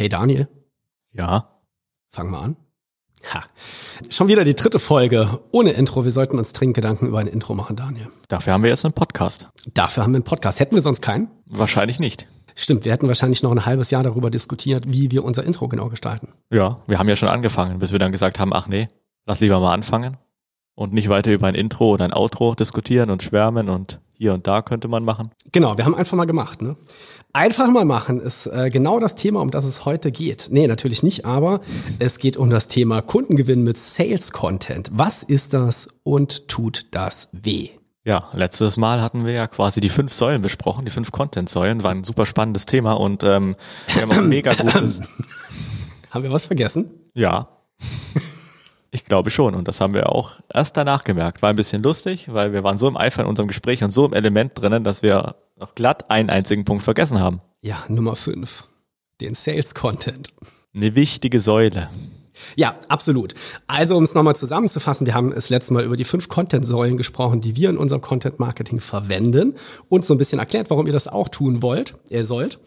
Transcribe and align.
Hey 0.00 0.08
Daniel, 0.08 0.48
Ja. 1.12 1.60
fangen 2.10 2.30
wir 2.30 2.38
an. 2.40 2.56
Ha. 3.34 3.42
Schon 4.08 4.28
wieder 4.28 4.44
die 4.44 4.54
dritte 4.54 4.78
Folge 4.78 5.40
ohne 5.52 5.72
Intro. 5.72 6.04
Wir 6.06 6.10
sollten 6.10 6.38
uns 6.38 6.54
dringend 6.54 6.76
Gedanken 6.76 7.06
über 7.06 7.18
ein 7.18 7.26
Intro 7.26 7.52
machen, 7.52 7.76
Daniel. 7.76 8.08
Dafür 8.28 8.54
haben 8.54 8.62
wir 8.62 8.70
jetzt 8.70 8.86
einen 8.86 8.94
Podcast. 8.94 9.50
Dafür 9.74 10.04
haben 10.04 10.12
wir 10.12 10.16
einen 10.16 10.24
Podcast. 10.24 10.58
Hätten 10.58 10.74
wir 10.74 10.80
sonst 10.80 11.02
keinen? 11.02 11.28
Wahrscheinlich 11.44 12.00
nicht. 12.00 12.26
Stimmt, 12.54 12.86
wir 12.86 12.92
hätten 12.92 13.08
wahrscheinlich 13.08 13.42
noch 13.42 13.50
ein 13.50 13.66
halbes 13.66 13.90
Jahr 13.90 14.02
darüber 14.02 14.30
diskutiert, 14.30 14.84
wie 14.90 15.10
wir 15.10 15.22
unser 15.22 15.44
Intro 15.44 15.68
genau 15.68 15.90
gestalten. 15.90 16.32
Ja, 16.50 16.78
wir 16.86 16.98
haben 16.98 17.10
ja 17.10 17.16
schon 17.16 17.28
angefangen, 17.28 17.78
bis 17.78 17.92
wir 17.92 17.98
dann 17.98 18.10
gesagt 18.10 18.40
haben, 18.40 18.54
ach 18.54 18.68
nee, 18.68 18.88
lass 19.26 19.40
lieber 19.40 19.60
mal 19.60 19.74
anfangen 19.74 20.16
und 20.76 20.94
nicht 20.94 21.10
weiter 21.10 21.30
über 21.30 21.46
ein 21.46 21.54
Intro 21.54 21.90
oder 21.90 22.06
ein 22.06 22.14
Outro 22.14 22.54
diskutieren 22.54 23.10
und 23.10 23.22
schwärmen 23.22 23.68
und 23.68 24.00
hier 24.14 24.32
und 24.34 24.46
da 24.46 24.62
könnte 24.62 24.88
man 24.88 25.04
machen. 25.04 25.30
Genau, 25.52 25.76
wir 25.76 25.84
haben 25.84 25.94
einfach 25.94 26.16
mal 26.16 26.26
gemacht. 26.26 26.62
Ne? 26.62 26.76
Einfach 27.32 27.68
mal 27.68 27.84
machen 27.84 28.18
ist 28.18 28.46
äh, 28.46 28.70
genau 28.70 28.98
das 28.98 29.14
Thema, 29.14 29.40
um 29.40 29.52
das 29.52 29.64
es 29.64 29.84
heute 29.84 30.10
geht. 30.10 30.48
Nee, 30.50 30.66
natürlich 30.66 31.04
nicht, 31.04 31.24
aber 31.24 31.60
es 32.00 32.18
geht 32.18 32.36
um 32.36 32.50
das 32.50 32.66
Thema 32.66 33.02
Kundengewinn 33.02 33.62
mit 33.62 33.78
Sales 33.78 34.32
Content. 34.32 34.90
Was 34.92 35.22
ist 35.22 35.54
das 35.54 35.88
und 36.02 36.48
tut 36.48 36.86
das 36.90 37.28
weh? 37.30 37.70
Ja, 38.04 38.30
letztes 38.32 38.76
Mal 38.76 39.00
hatten 39.00 39.26
wir 39.26 39.32
ja 39.32 39.46
quasi 39.46 39.80
die 39.80 39.90
fünf 39.90 40.12
Säulen 40.12 40.42
besprochen, 40.42 40.84
die 40.84 40.90
fünf 40.90 41.12
Content-Säulen, 41.12 41.84
war 41.84 41.92
ein 41.92 42.02
super 42.02 42.26
spannendes 42.26 42.66
Thema 42.66 42.94
und 42.94 43.22
ähm, 43.22 43.54
wir 43.94 44.02
haben 44.02 44.10
auch 44.10 44.22
mega 44.22 44.52
gutes, 44.54 45.00
Haben 46.10 46.24
wir 46.24 46.32
was 46.32 46.46
vergessen? 46.46 46.90
ja, 47.14 47.48
ich 48.90 49.04
glaube 49.04 49.30
schon 49.30 49.54
und 49.54 49.68
das 49.68 49.80
haben 49.80 49.94
wir 49.94 50.08
auch 50.08 50.40
erst 50.52 50.76
danach 50.76 51.04
gemerkt. 51.04 51.42
War 51.42 51.50
ein 51.50 51.56
bisschen 51.56 51.82
lustig, 51.82 52.26
weil 52.32 52.52
wir 52.52 52.64
waren 52.64 52.76
so 52.76 52.88
im 52.88 52.96
Eifer 52.96 53.22
in 53.22 53.28
unserem 53.28 53.46
Gespräch 53.46 53.84
und 53.84 53.92
so 53.92 54.04
im 54.04 54.12
Element 54.14 54.60
drinnen, 54.60 54.82
dass 54.82 55.02
wir 55.02 55.36
noch 55.60 55.74
glatt 55.74 56.10
einen 56.10 56.30
einzigen 56.30 56.64
Punkt 56.64 56.82
vergessen 56.82 57.20
haben. 57.20 57.40
Ja, 57.60 57.84
Nummer 57.88 58.16
fünf, 58.16 58.64
Den 59.20 59.34
Sales 59.34 59.74
Content. 59.74 60.30
Eine 60.74 60.94
wichtige 60.94 61.40
Säule. 61.40 61.90
Ja, 62.56 62.76
absolut. 62.88 63.34
Also, 63.66 63.96
um 63.96 64.04
es 64.04 64.14
nochmal 64.14 64.34
zusammenzufassen, 64.34 65.06
wir 65.06 65.14
haben 65.14 65.32
das 65.32 65.50
letzte 65.50 65.74
Mal 65.74 65.84
über 65.84 65.98
die 65.98 66.04
fünf 66.04 66.28
Content-Säulen 66.28 66.96
gesprochen, 66.96 67.42
die 67.42 67.56
wir 67.56 67.68
in 67.68 67.76
unserem 67.76 68.00
Content-Marketing 68.00 68.80
verwenden 68.80 69.56
und 69.90 70.06
so 70.06 70.14
ein 70.14 70.18
bisschen 70.18 70.38
erklärt, 70.38 70.70
warum 70.70 70.86
ihr 70.86 70.94
das 70.94 71.06
auch 71.06 71.28
tun 71.28 71.60
wollt, 71.60 71.94
ihr 72.08 72.24
sollt. 72.24 72.58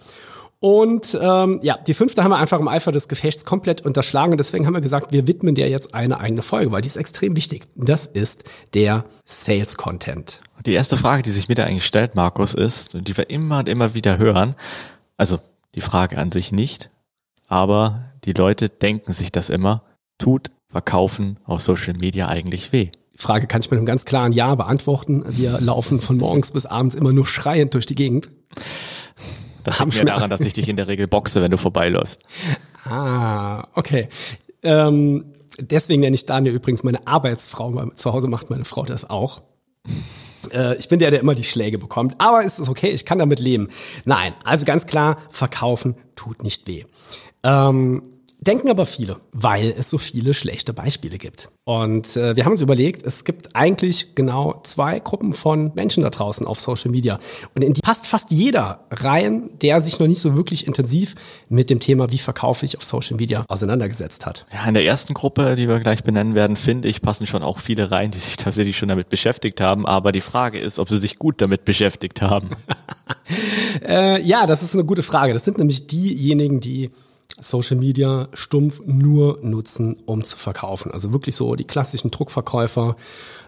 Und 0.64 1.18
ähm, 1.20 1.60
ja, 1.62 1.78
die 1.78 1.94
fünfte 1.94 2.24
haben 2.24 2.32
wir 2.32 2.38
einfach 2.38 2.58
im 2.58 2.70
Eifer 2.70 2.94
des 2.94 3.10
Gefechts 3.10 3.44
komplett 3.44 3.82
unterschlagen. 3.82 4.32
Und 4.32 4.38
deswegen 4.38 4.66
haben 4.66 4.74
wir 4.74 4.80
gesagt, 4.80 5.12
wir 5.12 5.28
widmen 5.28 5.56
der 5.56 5.68
jetzt 5.68 5.94
eine 5.94 6.22
eigene 6.22 6.42
Folge, 6.42 6.72
weil 6.72 6.82
die 6.82 6.88
ist 6.88 6.96
extrem 6.96 7.36
wichtig. 7.36 7.68
Das 7.76 8.06
ist 8.06 8.46
der 8.74 9.04
Sales 9.26 9.76
Content. 9.76 10.40
Die 10.66 10.72
erste 10.72 10.96
Frage, 10.96 11.22
die 11.22 11.32
sich 11.32 11.50
mir 11.50 11.56
da 11.56 11.66
eigentlich 11.66 11.86
stellt, 11.86 12.16
Markus, 12.16 12.54
ist, 12.54 12.96
und 12.96 13.10
die 13.10 13.18
wir 13.18 13.30
immer 13.30 13.60
und 13.60 13.68
immer 13.68 13.94
wieder 13.94 14.18
hören, 14.18 14.56
also 15.18 15.38
die 15.76 15.82
Frage 15.82 16.18
an 16.18 16.32
sich 16.32 16.54
nicht, 16.54 16.90
aber 17.50 18.06
die 18.24 18.32
Leute 18.32 18.70
denken 18.70 19.12
sich 19.12 19.34
das 19.34 19.50
immer, 19.50 19.84
tut 20.18 20.50
Verkaufen 20.70 21.40
auf 21.44 21.60
Social 21.60 21.96
Media 21.96 22.30
eigentlich 22.30 22.72
weh? 22.72 22.90
Die 23.14 23.22
Frage 23.22 23.48
kann 23.48 23.60
ich 23.60 23.70
mit 23.70 23.80
einem 23.80 23.86
ganz 23.86 24.06
klaren 24.06 24.32
Ja 24.32 24.56
beantworten. 24.56 25.26
Wir 25.28 25.60
laufen 25.60 26.00
von 26.00 26.16
morgens 26.16 26.52
bis 26.52 26.66
abends 26.66 26.96
immer 26.96 27.12
nur 27.12 27.28
schreiend 27.28 27.74
durch 27.74 27.86
die 27.86 27.96
Gegend. 27.96 28.30
Das 29.64 29.80
Haben 29.80 29.92
schon- 29.92 30.06
daran, 30.06 30.30
dass 30.30 30.42
ich 30.42 30.54
dich 30.54 30.68
in 30.70 30.76
der 30.76 30.88
Regel 30.88 31.08
boxe, 31.08 31.42
wenn 31.42 31.52
du 31.52 31.58
vorbeiläufst. 31.58 32.22
Ah, 32.86 33.62
okay. 33.76 34.10
Ähm, 34.62 35.24
deswegen 35.58 36.02
nenne 36.02 36.16
ich 36.16 36.26
Daniel 36.26 36.54
übrigens 36.54 36.84
meine 36.84 37.08
Arbeitsfrau, 37.08 37.92
zu 37.96 38.12
Hause 38.12 38.28
macht 38.28 38.50
meine 38.50 38.66
Frau 38.66 38.84
das 38.84 39.10
auch. 39.10 39.42
Äh, 40.52 40.76
ich 40.76 40.90
bin 40.90 41.00
der, 41.00 41.10
der 41.10 41.22
immer 41.22 41.34
die 41.34 41.46
Schläge 41.46 41.78
bekommt, 41.78 42.16
aber 42.18 42.44
es 42.44 42.60
ist 42.60 42.68
okay, 42.68 42.90
ich 42.90 43.06
kann 43.06 43.20
damit 43.20 43.40
leben. 43.40 43.70
Nein, 44.04 44.34
also 44.44 44.66
ganz 44.66 44.86
klar, 44.86 45.16
verkaufen 45.30 45.96
tut 46.18 46.44
nicht 46.44 46.68
weh. 46.68 46.84
Ähm, 47.44 48.04
denken 48.44 48.70
aber 48.70 48.86
viele, 48.86 49.18
weil 49.32 49.74
es 49.78 49.90
so 49.90 49.98
viele 49.98 50.34
schlechte 50.34 50.74
Beispiele 50.74 51.18
gibt. 51.18 51.50
Und 51.66 52.18
äh, 52.18 52.36
wir 52.36 52.46
haben 52.46 52.52
uns 52.54 52.62
überlegt, 52.62 53.04
es 53.04 53.24
gibt 53.24 53.56
eigentlich 53.56 54.16
genau 54.16 54.60
zwei 54.64 55.00
Gruppen 55.00 55.34
von 55.34 55.72
Menschen 55.76 56.04
da 56.04 56.10
draußen 56.10 56.46
auf 56.46 56.60
Social 56.60 56.92
Media. 56.92 57.20
Und 57.56 57.62
in 57.62 57.74
die 57.74 57.82
passt 57.82 58.06
fast 58.06 58.32
jeder 58.32 58.86
rein, 58.92 59.50
der 59.62 59.82
sich 59.82 60.00
noch 60.00 60.08
nicht 60.08 60.20
so 60.20 60.36
wirklich 60.36 60.68
intensiv 60.68 61.16
mit 61.48 61.70
dem 61.70 61.80
Thema, 61.80 62.12
wie 62.12 62.18
verkaufe 62.18 62.66
ich 62.66 62.78
auf 62.78 62.84
Social 62.84 63.18
Media, 63.18 63.46
auseinandergesetzt 63.48 64.26
hat. 64.26 64.46
Ja, 64.52 64.66
in 64.68 64.74
der 64.74 64.86
ersten 64.86 65.14
Gruppe, 65.14 65.56
die 65.56 65.70
wir 65.70 65.80
gleich 65.80 66.04
benennen 66.04 66.36
werden, 66.36 66.56
finde 66.58 66.90
ich, 66.90 67.02
passen 67.02 67.28
schon 67.28 67.44
auch 67.44 67.60
viele 67.60 67.92
rein, 67.92 68.12
die 68.12 68.20
sich 68.20 68.38
tatsächlich 68.38 68.78
schon 68.78 68.90
damit 68.90 69.10
beschäftigt 69.10 69.62
haben. 69.62 69.86
Aber 69.86 70.12
die 70.12 70.22
Frage 70.22 70.60
ist, 70.60 70.80
ob 70.80 70.90
sie 70.90 70.98
sich 70.98 71.18
gut 71.18 71.42
damit 71.42 71.66
beschäftigt 71.66 72.22
haben. 72.22 72.50
Äh, 73.82 74.22
ja, 74.22 74.46
das 74.46 74.64
ist 74.64 74.74
eine 74.74 74.86
gute 74.86 75.02
Frage. 75.02 75.34
Das 75.34 75.44
sind 75.44 75.58
nämlich 75.58 75.88
diejenigen, 75.88 76.60
die 76.60 76.92
Social 77.40 77.78
Media 77.78 78.28
stumpf 78.34 78.82
nur 78.86 79.40
nutzen, 79.42 79.98
um 80.06 80.24
zu 80.24 80.38
verkaufen. 80.38 80.92
Also 80.92 81.14
wirklich 81.14 81.36
so 81.36 81.56
die 81.56 81.66
klassischen 81.66 82.12
Druckverkäufer, 82.12 82.96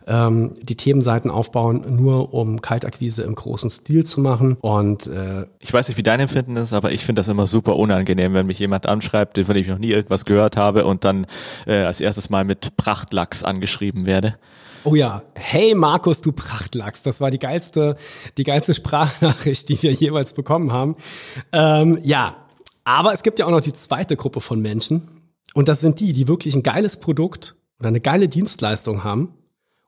ähm, 0.07 0.53
die 0.61 0.75
Themenseiten 0.75 1.29
aufbauen, 1.31 1.85
nur 1.95 2.33
um 2.33 2.61
Kaltakquise 2.61 3.23
im 3.23 3.35
großen 3.35 3.69
Stil 3.69 4.05
zu 4.05 4.21
machen. 4.21 4.57
Und 4.61 5.07
äh, 5.07 5.45
Ich 5.59 5.71
weiß 5.71 5.87
nicht, 5.87 5.97
wie 5.97 6.03
dein 6.03 6.19
Empfinden 6.19 6.55
ist, 6.57 6.73
aber 6.73 6.91
ich 6.91 7.05
finde 7.05 7.19
das 7.19 7.27
immer 7.27 7.47
super 7.47 7.75
unangenehm, 7.77 8.33
wenn 8.33 8.47
mich 8.47 8.59
jemand 8.59 8.87
anschreibt, 8.87 9.37
von 9.37 9.53
dem 9.53 9.61
ich 9.61 9.67
noch 9.67 9.79
nie 9.79 9.91
irgendwas 9.91 10.25
gehört 10.25 10.57
habe 10.57 10.85
und 10.85 11.03
dann 11.03 11.27
äh, 11.67 11.83
als 11.83 12.01
erstes 12.01 12.29
Mal 12.29 12.43
mit 12.43 12.75
Prachtlachs 12.77 13.43
angeschrieben 13.43 14.05
werde. 14.05 14.35
oh 14.83 14.95
ja, 14.95 15.23
hey 15.33 15.73
Markus, 15.75 16.21
du 16.21 16.31
Prachtlachs, 16.31 17.01
das 17.03 17.21
war 17.21 17.31
die 17.31 17.39
geilste, 17.39 17.95
die 18.37 18.43
geilste 18.43 18.73
Sprachnachricht, 18.73 19.69
die 19.69 19.81
wir 19.81 19.91
jeweils 19.91 20.33
bekommen 20.33 20.71
haben. 20.71 20.95
Ähm, 21.51 21.97
ja, 22.03 22.35
aber 22.85 23.11
es 23.13 23.23
gibt 23.23 23.39
ja 23.39 23.45
auch 23.45 23.51
noch 23.51 23.61
die 23.61 23.73
zweite 23.73 24.15
Gruppe 24.15 24.39
von 24.39 24.61
Menschen. 24.61 25.01
Und 25.53 25.67
das 25.67 25.81
sind 25.81 25.99
die, 25.99 26.13
die 26.13 26.27
wirklich 26.27 26.55
ein 26.55 26.63
geiles 26.63 26.97
Produkt 26.97 27.55
oder 27.79 27.89
eine 27.89 27.99
geile 27.99 28.29
Dienstleistung 28.29 29.03
haben 29.03 29.33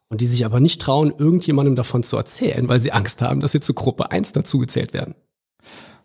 und 0.09 0.21
die 0.21 0.27
sich 0.27 0.45
aber 0.45 0.59
nicht 0.59 0.81
trauen, 0.81 1.13
irgendjemandem 1.17 1.75
davon 1.75 2.03
zu 2.03 2.17
erzählen, 2.17 2.67
weil 2.67 2.79
sie 2.79 2.91
Angst 2.91 3.21
haben, 3.21 3.39
dass 3.39 3.51
sie 3.51 3.59
zur 3.59 3.75
Gruppe 3.75 4.11
1 4.11 4.33
dazugezählt 4.33 4.93
werden. 4.93 5.15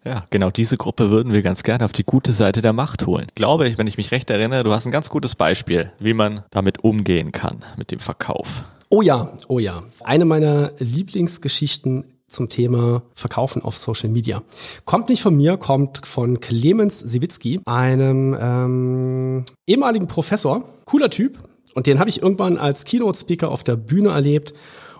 Ja, 0.04 0.26
genau 0.30 0.50
diese 0.50 0.76
Gruppe 0.76 1.10
würden 1.10 1.32
wir 1.32 1.42
ganz 1.42 1.62
gerne 1.62 1.84
auf 1.84 1.92
die 1.92 2.02
gute 2.02 2.32
Seite 2.32 2.60
der 2.60 2.72
Macht 2.72 3.06
holen. 3.06 3.26
Glaube 3.36 3.68
ich, 3.68 3.78
wenn 3.78 3.86
ich 3.86 3.96
mich 3.96 4.10
recht 4.10 4.30
erinnere, 4.30 4.64
du 4.64 4.72
hast 4.72 4.84
ein 4.84 4.90
ganz 4.90 5.10
gutes 5.10 5.36
Beispiel, 5.36 5.92
wie 6.00 6.14
man 6.14 6.42
damit 6.50 6.82
umgehen 6.82 7.30
kann, 7.30 7.64
mit 7.76 7.92
dem 7.92 8.00
Verkauf. 8.00 8.64
Oh 8.88 9.00
ja, 9.00 9.32
oh 9.46 9.60
ja. 9.60 9.84
Eine 10.00 10.24
meiner 10.24 10.72
Lieblingsgeschichten 10.78 12.11
zum 12.32 12.48
Thema 12.48 13.02
Verkaufen 13.14 13.62
auf 13.62 13.78
Social 13.78 14.08
Media. 14.08 14.42
Kommt 14.84 15.08
nicht 15.08 15.22
von 15.22 15.36
mir, 15.36 15.56
kommt 15.56 16.06
von 16.06 16.40
Clemens 16.40 16.98
Siwitzki, 16.98 17.60
einem 17.64 18.36
ähm, 18.40 19.44
ehemaligen 19.66 20.08
Professor, 20.08 20.64
cooler 20.86 21.10
Typ. 21.10 21.38
Und 21.74 21.86
den 21.86 21.98
habe 21.98 22.10
ich 22.10 22.20
irgendwann 22.20 22.58
als 22.58 22.84
Keynote-Speaker 22.84 23.50
auf 23.50 23.64
der 23.64 23.76
Bühne 23.76 24.10
erlebt. 24.10 24.52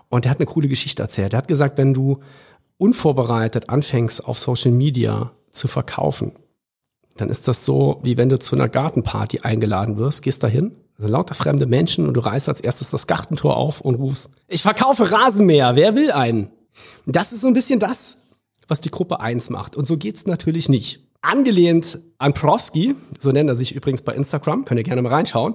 Und 0.09 0.25
der 0.25 0.31
hat 0.31 0.39
eine 0.39 0.47
coole 0.47 0.69
Geschichte 0.69 1.03
erzählt. 1.03 1.33
Der 1.33 1.39
hat 1.39 1.49
gesagt, 1.49 1.79
wenn 1.79 1.95
du 1.95 2.21
unvorbereitet 2.79 3.69
anfängst, 3.69 4.27
auf 4.27 4.39
Social 4.39 4.73
Media 4.73 5.33
zu 5.51 5.69
verkaufen, 5.69 6.33
dann 7.17 7.29
ist 7.29 7.49
das 7.49 7.65
so, 7.65 8.01
wie 8.03 8.17
wenn 8.17 8.29
du 8.29 8.39
zu 8.39 8.57
einer 8.57 8.69
Gartenparty 8.69 9.41
eingeladen 9.41 9.99
wirst, 9.99 10.23
gehst 10.23 10.43
dahin, 10.43 10.75
also 10.99 11.09
lauter 11.09 11.35
fremde 11.35 11.67
Menschen 11.67 12.09
und 12.09 12.15
du 12.15 12.21
reißt 12.21 12.49
als 12.49 12.61
erstes 12.61 12.91
das 12.91 13.07
Gartentor 13.07 13.57
auf 13.57 13.81
und 13.81 13.97
rufst, 13.97 14.31
ich 14.49 14.63
verkaufe 14.63 15.11
Rasenmäher, 15.11 15.77
wer 15.77 15.95
will 15.95 16.11
einen? 16.11 16.51
Das 17.07 17.33
ist 17.33 17.41
so 17.41 17.49
ein 17.49 17.55
bisschen 17.55 17.81
das, 17.81 18.17
was 18.69 18.81
die 18.81 18.91
Gruppe 18.91 19.21
1 19.21 19.51
macht. 19.51 19.77
Und 19.77 19.87
so 19.87 19.97
geht's 19.97 20.27
natürlich 20.27 20.69
nicht. 20.69 21.07
Angelehnt 21.21 22.01
an 22.23 22.33
Profsky, 22.35 22.95
so 23.19 23.33
nennt 23.33 23.51
er 23.51 23.57
sich 23.57 23.75
übrigens 23.75 24.03
bei 24.03 24.15
Instagram, 24.15 24.65
könnt 24.65 24.79
ihr 24.79 24.85
gerne 24.85 25.03
mal 25.03 25.13
reinschauen, 25.13 25.55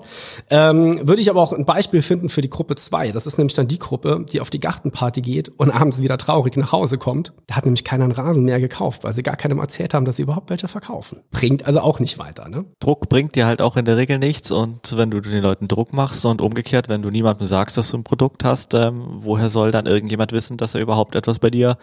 ähm, 0.50 1.08
würde 1.08 1.22
ich 1.22 1.30
aber 1.30 1.42
auch 1.42 1.54
ein 1.54 1.66
Beispiel 1.66 2.02
finden 2.02 2.28
für 2.28 2.42
die 2.42 2.50
Gruppe 2.50 2.76
2. 2.76 3.14
Das 3.14 3.26
ist 3.26 3.38
nämlich 3.38 3.56
dann 3.56 3.68
die 3.68 3.80
Gruppe, 3.80 4.26
die 4.30 4.42
auf 4.42 4.50
die 4.50 4.60
Gartenparty 4.60 5.22
geht 5.22 5.50
und 5.58 5.72
abends 5.72 6.02
wieder 6.02 6.18
traurig 6.18 6.58
nach 6.58 6.74
Hause 6.74 6.98
kommt. 6.98 7.32
Da 7.48 7.56
hat 7.56 7.66
nämlich 7.66 7.86
keiner 7.86 8.04
einen 8.04 8.12
Rasen 8.12 8.44
mehr 8.44 8.60
gekauft, 8.60 9.06
weil 9.06 9.14
sie 9.14 9.24
gar 9.24 9.38
keinem 9.38 9.60
erzählt 9.60 9.94
haben, 9.94 10.04
dass 10.04 10.18
sie 10.18 10.24
überhaupt 10.24 10.50
welche 10.50 10.68
verkaufen. 10.68 11.22
Bringt 11.32 11.66
also 11.66 11.80
auch 11.80 12.02
nicht 12.02 12.20
weiter, 12.20 12.50
ne? 12.50 12.66
Druck 12.80 13.08
bringt 13.08 13.36
dir 13.36 13.46
halt 13.46 13.62
auch 13.62 13.78
in 13.78 13.86
der 13.86 13.96
Regel 13.96 14.20
nichts 14.20 14.52
und 14.52 14.98
wenn 14.98 15.10
du 15.10 15.22
den 15.22 15.42
Leuten 15.42 15.70
Druck 15.70 15.94
machst 15.94 16.26
und 16.26 16.42
umgekehrt, 16.42 16.90
wenn 16.90 17.02
du 17.02 17.10
niemandem 17.10 17.48
sagst, 17.48 17.78
dass 17.78 17.92
du 17.92 17.98
ein 17.98 18.04
Produkt 18.04 18.44
hast, 18.44 18.74
ähm, 18.74 19.04
woher 19.22 19.50
soll 19.50 19.72
dann 19.72 19.86
irgendjemand 19.86 20.34
wissen, 20.34 20.58
dass 20.58 20.76
er 20.76 20.82
überhaupt 20.82 21.16
etwas 21.16 21.40
bei 21.40 21.50
dir 21.50 21.78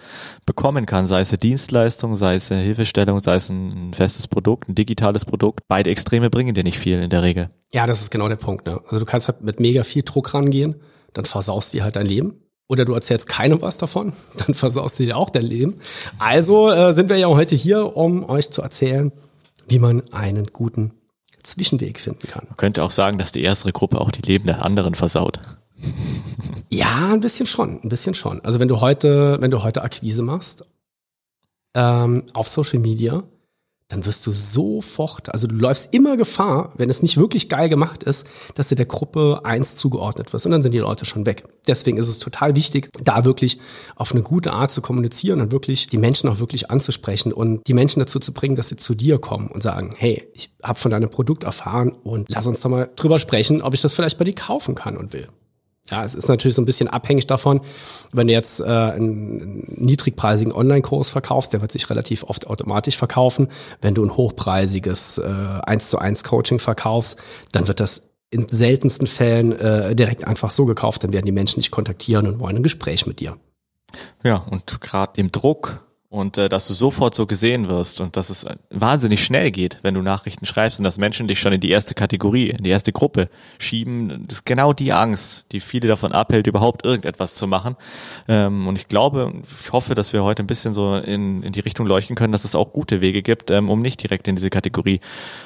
bekommen 0.45 0.85
kann? 0.85 1.09
Sei 1.09 1.21
es 1.21 1.31
eine 1.31 1.39
Dienstleistung, 1.39 2.17
sei 2.17 2.35
es 2.35 2.53
eine 2.53 2.61
Hilfestellung, 2.61 3.21
sei 3.23 3.37
es 3.37 3.49
ein 3.49 3.95
festes 3.95 4.29
Produkt, 4.29 4.74
ein 4.75 4.77
digitales 4.77 5.25
Produkt. 5.25 5.61
Beide 5.69 5.91
Extreme 5.91 6.31
bringen 6.31 6.55
dir 6.55 6.65
nicht 6.65 6.79
viel 6.79 7.01
in 7.01 7.11
der 7.11 7.23
Regel. 7.23 7.51
Ja, 7.73 7.87
das 7.87 8.03
ist 8.03 8.11
genau 8.11 8.29
der 8.29 8.37
Punkt. 8.37 8.67
Ne? 8.67 8.81
Also 8.87 8.99
du 9.01 9.05
kannst 9.05 9.29
halt 9.29 9.43
mit 9.43 9.61
mega 9.61 9.85
viel 9.85 10.03
Druck 10.03 10.35
rangehen, 10.35 10.77
dann 11.13 11.25
versaust 11.25 11.73
dir 11.73 11.85
halt 11.85 11.97
dein 11.97 12.07
Leben. 12.07 12.41
Oder 12.67 12.85
du 12.85 12.95
erzählst 12.95 13.29
keinem 13.29 13.61
was 13.61 13.79
davon, 13.79 14.13
dann 14.47 14.55
versaust 14.55 14.99
du 14.99 15.05
dir 15.05 15.17
auch 15.17 15.31
dein 15.31 15.45
Leben. 15.45 15.81
Also 16.19 16.71
äh, 16.71 16.93
sind 16.93 17.09
wir 17.09 17.17
ja 17.17 17.29
heute 17.29 17.55
hier, 17.55 17.97
um 17.97 18.29
euch 18.29 18.51
zu 18.51 18.63
erzählen, 18.63 19.13
wie 19.69 19.79
man 19.79 20.03
einen 20.13 20.47
guten 20.47 20.93
Zwischenweg 21.43 22.01
finden 22.01 22.27
kann. 22.27 22.45
Man 22.49 22.57
könnte 22.57 22.83
auch 22.83 22.91
sagen, 22.91 23.19
dass 23.19 23.33
die 23.33 23.43
erste 23.43 23.71
Gruppe 23.73 24.01
auch 24.01 24.11
die 24.11 24.23
Leben 24.23 24.47
der 24.47 24.65
anderen 24.65 24.95
versaut. 24.95 25.39
Ja, 26.71 27.13
ein 27.13 27.21
bisschen 27.21 27.47
schon, 27.47 27.81
ein 27.85 27.89
bisschen 27.89 28.15
schon. 28.15 28.41
Also 28.41 28.59
wenn 28.59 28.67
du 28.67 28.81
heute, 28.81 29.37
wenn 29.41 29.53
du 29.53 29.63
heute 29.63 29.83
Akquise 29.83 30.23
machst 30.23 30.65
ähm, 31.75 32.25
auf 32.33 32.49
Social 32.49 32.81
Media, 32.81 33.23
dann 33.95 34.07
wirst 34.07 34.27
du 34.27 34.33
sofort, 34.33 35.33
also 35.33 35.47
du 35.47 35.55
läufst 35.55 35.95
immer 35.95 36.17
Gefahr, 36.17 36.73
wenn 36.77 36.91
es 36.91 37.01
nicht 37.01 37.17
wirklich 37.17 37.49
geil 37.49 37.69
gemacht 37.69 38.03
ist, 38.03 38.27
dass 38.57 38.69
du 38.69 38.75
der 38.75 38.87
Gruppe 38.87 39.43
eins 39.45 39.77
zugeordnet 39.77 40.33
wirst 40.33 40.47
und 40.47 40.53
dann 40.53 40.63
sind 40.63 40.73
die 40.73 40.79
Leute 40.79 41.05
schon 41.05 41.27
weg. 41.27 41.45
Deswegen 41.69 41.97
ist 41.97 42.09
es 42.09 42.19
total 42.19 42.57
wichtig, 42.57 42.89
da 43.03 43.25
wirklich 43.25 43.61
auf 43.95 44.11
eine 44.11 44.23
gute 44.23 44.53
Art 44.53 44.73
zu 44.73 44.83
kommunizieren 44.83 45.41
und 45.41 45.53
wirklich 45.53 45.87
die 45.87 45.99
Menschen 45.99 46.29
auch 46.29 46.41
wirklich 46.41 46.71
anzusprechen 46.71 47.33
und 47.33 47.67
die 47.69 47.73
Menschen 47.73 48.01
dazu 48.01 48.19
zu 48.19 48.35
bringen, 48.35 48.57
dass 48.57 48.69
sie 48.69 48.77
zu 48.77 48.97
dir 48.97 49.19
kommen 49.19 49.47
und 49.47 49.63
sagen, 49.63 49.95
hey, 49.97 50.29
ich 50.35 50.51
habe 50.63 50.79
von 50.79 50.91
deinem 50.91 51.09
Produkt 51.09 51.45
erfahren 51.45 51.93
und 51.93 52.29
lass 52.29 52.49
uns 52.49 52.61
doch 52.61 52.71
mal 52.71 52.91
drüber 52.97 53.21
sprechen, 53.21 53.63
ob 53.63 53.75
ich 53.75 53.81
das 53.81 53.95
vielleicht 53.95 54.19
bei 54.19 54.25
dir 54.25 54.35
kaufen 54.35 54.75
kann 54.75 54.97
und 54.97 55.13
will. 55.13 55.29
Ja, 55.91 56.03
es 56.03 56.15
ist 56.15 56.29
natürlich 56.29 56.55
so 56.55 56.63
ein 56.63 56.65
bisschen 56.65 56.89
abhängig 56.89 57.27
davon, 57.27 57.61
wenn 58.13 58.27
du 58.27 58.33
jetzt 58.33 58.61
äh, 58.61 58.65
einen 58.65 59.65
niedrigpreisigen 59.77 60.53
Online-Kurs 60.53 61.11
verkaufst, 61.11 61.53
der 61.53 61.61
wird 61.61 61.73
sich 61.73 61.91
relativ 61.91 62.23
oft 62.23 62.47
automatisch 62.47 62.97
verkaufen. 62.97 63.49
Wenn 63.83 63.95
du 63.95 64.03
ein 64.03 64.17
hochpreisiges 64.17 65.19
äh, 65.19 65.23
1 65.63 65.91
zu 65.91 65.99
1 65.99 66.25
Coaching 66.25 66.59
verkaufst, 66.59 67.19
dann 67.53 67.69
wird 67.69 67.81
das 67.81 68.03
in 68.31 68.49
seltensten 68.49 69.07
Fällen 69.07 69.53
äh, 69.53 69.95
direkt 69.95 70.27
einfach 70.27 70.51
so 70.51 70.65
gekauft, 70.65 71.05
dann 71.05 71.13
werden 71.13 71.27
die 71.27 71.33
Menschen 71.33 71.61
dich 71.61 71.71
kontaktieren 71.71 72.27
und 72.27 72.41
wollen 72.41 72.57
ein 72.57 72.63
Gespräch 72.63 73.07
mit 73.07 73.21
dir. 73.21 73.37
Ja, 74.25 74.37
und 74.37 74.81
gerade 74.81 75.13
dem 75.13 75.31
Druck 75.33 75.85
und 76.15 76.39
äh, 76.39 76.49
dass 76.49 76.69
du 76.69 76.75
sofort 76.75 77.13
so 77.17 77.27
gesehen 77.27 77.69
wirst 77.69 78.01
und 78.01 78.17
dass 78.17 78.31
es 78.31 78.47
wahnsinnig 78.71 79.25
schnell 79.25 79.51
geht, 79.51 79.81
wenn 79.83 79.95
du 79.95 80.01
Nachrichten 80.01 80.47
schreibst 80.47 80.79
und 80.79 80.85
dass 80.85 80.97
Menschen 80.97 81.27
dich 81.27 81.41
schon 81.41 81.53
in 81.53 81.61
die 81.61 81.71
erste 81.71 81.95
Kategorie, 81.95 82.51
in 82.51 82.63
die 82.63 82.71
erste 82.71 82.93
Gruppe 82.93 83.29
schieben. 83.59 84.25
Das 84.29 84.39
ist 84.39 84.47
genau 84.47 84.73
die 84.73 84.93
Angst, 84.93 85.47
die 85.51 85.59
viele 85.59 85.89
davon 85.89 86.13
abhält, 86.13 86.47
überhaupt 86.47 86.85
irgendetwas 86.85 87.35
zu 87.35 87.49
machen. 87.49 87.75
Ähm, 88.29 88.69
und 88.69 88.77
ich 88.77 88.87
glaube, 88.87 89.33
ich 89.65 89.73
hoffe, 89.73 89.97
dass 89.97 90.13
wir 90.13 90.23
heute 90.23 90.45
ein 90.45 90.47
bisschen 90.47 90.73
so 90.73 90.95
in, 90.95 91.43
in 91.43 91.53
die 91.53 91.61
Richtung 91.61 91.85
leuchten 91.85 92.15
können, 92.15 92.33
dass 92.33 92.45
es 92.45 92.55
auch 92.55 92.73
gute 92.73 93.01
Wege 93.01 93.23
gibt, 93.23 93.51
ähm, 93.51 93.69
um 93.69 93.81
nicht 93.81 94.01
direkt 94.01 94.29
in 94.29 94.37
diese 94.37 94.51
Kategorie 94.51 95.01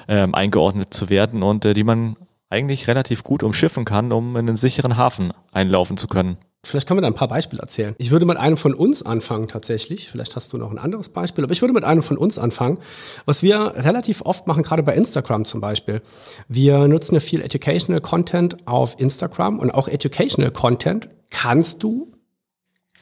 ähm, 0.07 0.35
eingeordnet 0.35 0.93
zu 0.93 1.09
werden 1.09 1.43
und 1.43 1.65
äh, 1.65 1.73
die 1.73 1.85
man 1.85 2.17
eigentlich 2.51 2.89
relativ 2.89 3.25
gut 3.25 3.43
umschiffen 3.43 3.87
kann, 3.87 4.13
um 4.13 4.37
in 4.37 4.49
einen 4.49 4.57
sicheren 4.59 4.99
Hafen 4.99 5.33
einlaufen 5.51 5.97
zu 5.97 6.09
können. 6.09 6.37
Vielleicht 6.65 6.89
können 6.89 6.99
wir 6.99 7.03
da 7.03 7.07
ein 7.07 7.15
paar 7.15 7.29
Beispiele 7.29 7.63
erzählen. 7.63 7.95
Ich 7.99 8.11
würde 8.11 8.27
mit 8.27 8.37
einem 8.37 8.57
von 8.57 8.75
uns 8.75 9.05
anfangen 9.05 9.47
tatsächlich. 9.47 10.11
Vielleicht 10.11 10.35
hast 10.35 10.53
du 10.53 10.59
noch 10.59 10.71
ein 10.73 10.79
anderes 10.79 11.11
Beispiel, 11.11 11.45
aber 11.45 11.53
ich 11.53 11.63
würde 11.63 11.73
mit 11.73 11.85
einem 11.85 12.03
von 12.03 12.19
uns 12.19 12.39
anfangen. 12.39 12.81
Was 13.27 13.43
wir 13.43 13.75
relativ 13.77 14.23
oft 14.23 14.47
machen, 14.49 14.65
gerade 14.65 14.83
bei 14.83 14.95
Instagram 14.95 15.45
zum 15.45 15.61
Beispiel. 15.61 16.03
Wir 16.49 16.89
nutzen 16.89 17.15
ja 17.15 17.21
viel 17.21 17.43
Educational 17.43 18.01
Content 18.01 18.67
auf 18.67 18.99
Instagram 18.99 19.61
und 19.61 19.71
auch 19.71 19.87
Educational 19.87 20.51
Content 20.51 21.09
kannst 21.31 21.83
du 21.85 22.13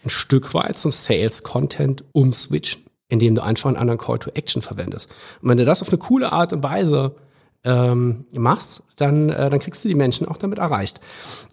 ein 0.05 0.11
Stück 0.11 0.53
weit 0.53 0.79
zum 0.79 0.93
Sales 0.93 1.43
Content 1.43 2.05
umswitchen, 2.13 2.85
indem 3.09 3.35
du 3.35 3.43
einfach 3.43 3.69
einen 3.69 3.79
anderen 3.79 3.99
Call 3.99 4.19
to 4.19 4.31
Action 4.35 4.61
verwendest. 4.61 5.11
Und 5.41 5.49
wenn 5.49 5.59
du 5.59 5.65
das 5.65 5.81
auf 5.81 5.89
eine 5.89 5.99
coole 5.99 6.31
Art 6.31 6.53
und 6.53 6.63
Weise 6.63 7.17
ähm, 7.65 8.27
machst, 8.33 8.83
dann, 8.97 9.29
äh, 9.29 9.51
dann 9.51 9.59
kriegst 9.59 9.85
du 9.85 9.89
die 9.89 9.95
Menschen 9.95 10.27
auch 10.27 10.37
damit 10.37 10.59
erreicht. 10.59 11.01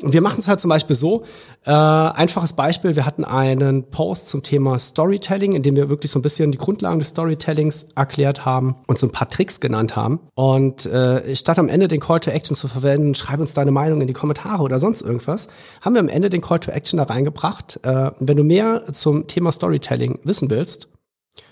Und 0.02 0.14
wir 0.14 0.22
machen 0.22 0.40
es 0.40 0.48
halt 0.48 0.60
zum 0.60 0.70
Beispiel 0.70 0.96
so, 0.96 1.24
äh, 1.66 1.72
einfaches 1.72 2.54
Beispiel, 2.54 2.96
wir 2.96 3.06
hatten 3.06 3.26
einen 3.26 3.90
Post 3.90 4.30
zum 4.30 4.44
Thema 4.44 4.80
Storytelling, 4.80 5.54
in 5.54 5.64
dem 5.64 5.76
wir 5.76 5.90
wirklich 5.90 6.12
so 6.12 6.20
ein 6.20 6.22
bisschen 6.22 6.52
die 6.52 6.58
Grundlagen 6.58 7.00
des 7.00 7.10
Storytellings 7.10 7.88
erklärt 7.96 8.46
haben 8.46 8.76
und 8.88 8.98
so 8.98 9.08
ein 9.08 9.12
paar 9.12 9.30
Tricks 9.30 9.60
genannt 9.60 9.96
haben. 9.96 10.20
Und 10.36 10.86
äh, 10.86 11.36
statt 11.36 11.60
am 11.60 11.68
Ende 11.68 11.88
den 11.88 12.00
Call 12.00 12.20
to 12.20 12.32
Action 12.32 12.56
zu 12.56 12.68
verwenden, 12.68 13.16
schreib 13.16 13.40
uns 13.40 13.54
deine 13.54 13.72
Meinung 13.72 14.02
in 14.02 14.08
die 14.08 14.14
Kommentare 14.14 14.64
oder 14.64 14.80
sonst 14.80 15.02
irgendwas, 15.02 15.48
haben 15.82 15.96
wir 15.96 16.00
am 16.00 16.10
Ende 16.10 16.30
den 16.30 16.42
Call 16.42 16.60
to 16.60 16.72
Action 16.72 16.98
da 16.98 17.04
reingebracht. 17.04 17.80
Äh, 17.84 18.12
wenn 18.20 18.38
du 18.38 18.44
mehr 18.44 18.84
zum 18.94 19.28
Thema 19.28 19.52
Storytelling 19.52 20.20
wissen 20.24 20.50
willst, 20.50 20.88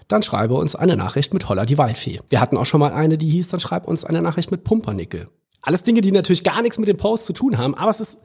dann 0.07 0.23
schreibe 0.23 0.55
uns 0.55 0.75
eine 0.75 0.95
Nachricht 0.95 1.33
mit 1.33 1.47
Holla 1.49 1.65
die 1.65 1.77
Waldfee. 1.77 2.19
Wir 2.29 2.41
hatten 2.41 2.57
auch 2.57 2.65
schon 2.65 2.79
mal 2.79 2.93
eine, 2.93 3.17
die 3.17 3.29
hieß, 3.29 3.47
dann 3.49 3.59
schreib 3.59 3.87
uns 3.87 4.03
eine 4.03 4.21
Nachricht 4.21 4.51
mit 4.51 4.63
Pumpernickel. 4.63 5.29
Alles 5.61 5.83
Dinge, 5.83 6.01
die 6.01 6.11
natürlich 6.11 6.43
gar 6.43 6.61
nichts 6.61 6.79
mit 6.79 6.87
dem 6.87 6.97
Post 6.97 7.25
zu 7.25 7.33
tun 7.33 7.57
haben, 7.57 7.75
aber 7.75 7.91
es 7.91 7.99
ist 7.99 8.21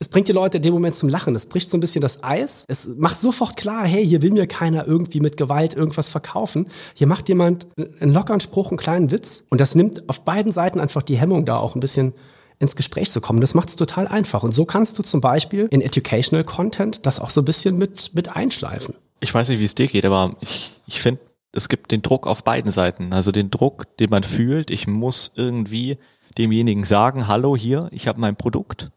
es 0.00 0.08
bringt 0.08 0.28
die 0.28 0.32
Leute 0.32 0.58
in 0.58 0.62
dem 0.62 0.74
Moment 0.74 0.94
zum 0.94 1.08
Lachen. 1.08 1.34
Es 1.34 1.46
bricht 1.46 1.70
so 1.70 1.76
ein 1.76 1.80
bisschen 1.80 2.02
das 2.02 2.22
Eis. 2.22 2.64
Es 2.68 2.86
macht 2.86 3.18
sofort 3.18 3.56
klar, 3.56 3.84
hey, 3.84 4.06
hier 4.06 4.22
will 4.22 4.30
mir 4.30 4.46
keiner 4.46 4.86
irgendwie 4.86 5.20
mit 5.20 5.36
Gewalt 5.36 5.74
irgendwas 5.74 6.08
verkaufen. 6.08 6.68
Hier 6.94 7.08
macht 7.08 7.28
jemand 7.28 7.66
einen 7.76 8.12
lockeren 8.12 8.40
Spruch, 8.40 8.68
einen 8.68 8.78
kleinen 8.78 9.10
Witz. 9.10 9.44
Und 9.50 9.60
das 9.60 9.74
nimmt 9.74 10.08
auf 10.08 10.20
beiden 10.20 10.52
Seiten 10.52 10.78
einfach 10.78 11.02
die 11.02 11.16
Hemmung 11.16 11.44
da 11.44 11.56
auch 11.56 11.74
ein 11.74 11.80
bisschen 11.80 12.12
ins 12.60 12.76
Gespräch 12.76 13.10
zu 13.10 13.20
kommen. 13.20 13.40
Das 13.40 13.54
macht 13.54 13.70
es 13.70 13.76
total 13.76 14.06
einfach. 14.06 14.44
Und 14.44 14.54
so 14.54 14.64
kannst 14.64 14.98
du 14.98 15.02
zum 15.02 15.20
Beispiel 15.20 15.66
in 15.70 15.80
Educational 15.80 16.44
Content 16.44 17.04
das 17.04 17.18
auch 17.18 17.30
so 17.30 17.40
ein 17.40 17.44
bisschen 17.44 17.76
mit, 17.76 18.14
mit 18.14 18.28
einschleifen 18.28 18.94
ich 19.20 19.32
weiß 19.32 19.48
nicht, 19.48 19.58
wie 19.58 19.64
es 19.64 19.74
dir 19.74 19.88
geht, 19.88 20.04
aber 20.04 20.36
ich, 20.40 20.72
ich 20.86 21.00
finde, 21.00 21.20
es 21.52 21.68
gibt 21.68 21.90
den 21.90 22.02
Druck 22.02 22.26
auf 22.26 22.44
beiden 22.44 22.70
Seiten. 22.70 23.12
Also 23.12 23.32
den 23.32 23.50
Druck, 23.50 23.96
den 23.98 24.10
man 24.10 24.22
fühlt, 24.22 24.70
ich 24.70 24.86
muss 24.86 25.32
irgendwie 25.34 25.98
demjenigen 26.36 26.84
sagen, 26.84 27.26
hallo 27.26 27.56
hier, 27.56 27.88
ich 27.90 28.06
habe 28.06 28.20
mein 28.20 28.36
Produkt. 28.36 28.90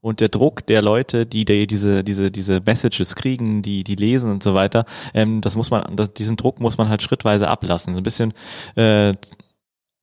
Und 0.00 0.20
der 0.20 0.28
Druck 0.28 0.64
der 0.66 0.80
Leute, 0.80 1.26
die, 1.26 1.44
die 1.44 1.66
diese, 1.66 2.04
diese, 2.04 2.30
diese 2.30 2.60
Messages 2.64 3.16
kriegen, 3.16 3.62
die, 3.62 3.82
die 3.84 3.96
lesen 3.96 4.30
und 4.30 4.42
so 4.42 4.54
weiter, 4.54 4.84
ähm, 5.12 5.40
das 5.40 5.56
muss 5.56 5.70
man, 5.70 5.96
das, 5.96 6.14
diesen 6.14 6.36
Druck 6.36 6.60
muss 6.60 6.78
man 6.78 6.88
halt 6.88 7.02
schrittweise 7.02 7.48
ablassen. 7.48 7.96
Ein 7.96 8.02
bisschen 8.02 8.32
äh, 8.76 9.10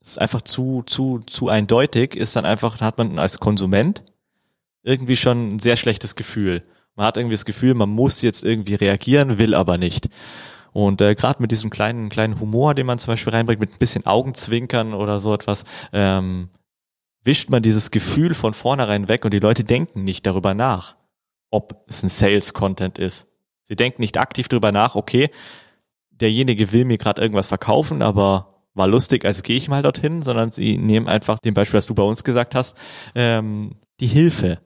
ist 0.02 0.20
einfach 0.20 0.42
zu, 0.42 0.84
zu, 0.86 1.20
zu 1.26 1.50
eindeutig, 1.50 2.16
ist 2.16 2.36
dann 2.36 2.46
einfach, 2.46 2.82
hat 2.82 2.98
man 2.98 3.18
als 3.18 3.40
Konsument 3.40 4.04
irgendwie 4.84 5.16
schon 5.16 5.56
ein 5.56 5.60
sehr 5.60 5.78
schlechtes 5.78 6.16
Gefühl. 6.16 6.64
Man 6.96 7.06
hat 7.06 7.18
irgendwie 7.18 7.36
das 7.36 7.46
Gefühl, 7.46 7.74
man 7.74 7.90
muss 7.90 8.22
jetzt 8.22 8.44
irgendwie 8.44 8.76
reagieren, 8.76 9.38
will 9.38 9.54
aber 9.54 9.78
nicht. 9.78 10.10
Und 10.72 11.02
äh, 11.02 11.16
gerade 11.16 11.42
mit 11.42 11.52
diesem 11.52 11.70
kleinen, 11.70 12.10
kleinen 12.10 12.40
Humor, 12.40 12.74
den 12.74 12.86
man 12.86 13.00
zum 13.00 13.14
Beispiel 13.14 13.34
reinbringt, 13.34 13.62
mit 13.62 13.74
ein 13.74 13.80
bisschen 13.80 14.06
Augenzwinkern 14.06 14.94
oder 14.94 15.20
so 15.20 15.34
etwas, 15.34 15.64
ähm, 15.94 16.50
wischt 17.24 17.50
man 17.50 17.64
dieses 17.64 17.92
Gefühl 17.92 18.34
von 18.34 18.54
vornherein 18.54 19.08
weg 19.08 19.26
und 19.26 19.34
die 19.34 19.40
Leute 19.40 19.64
denken 19.64 20.04
nicht 20.04 20.26
darüber 20.26 20.54
nach, 20.54 20.96
ob 21.50 21.86
es 21.88 22.04
ein 22.04 22.10
Sales-Content 22.10 23.00
ist. 23.00 23.28
Sie 23.64 23.76
denken 23.76 24.02
nicht 24.02 24.18
aktiv 24.18 24.48
darüber 24.48 24.72
nach, 24.72 24.96
okay, 24.96 25.30
derjenige 26.12 26.72
will 26.72 26.86
mir 26.86 26.98
gerade 26.98 27.22
irgendwas 27.22 27.48
verkaufen, 27.48 28.02
aber 28.02 28.64
war 28.74 28.88
lustig, 28.88 29.26
also 29.26 29.42
gehe 29.42 29.58
ich 29.58 29.70
mal 29.70 29.82
dorthin, 29.82 30.22
sondern 30.22 30.52
sie 30.52 30.78
nehmen 30.78 31.08
einfach 31.08 31.40
dem 31.40 31.54
Beispiel, 31.54 31.78
was 31.78 31.88
du 31.88 31.96
bei 31.96 32.04
uns 32.04 32.24
gesagt 32.24 32.54
hast, 32.54 32.76
ähm, 33.16 33.76
die 34.00 34.08
Hilfe 34.08 34.60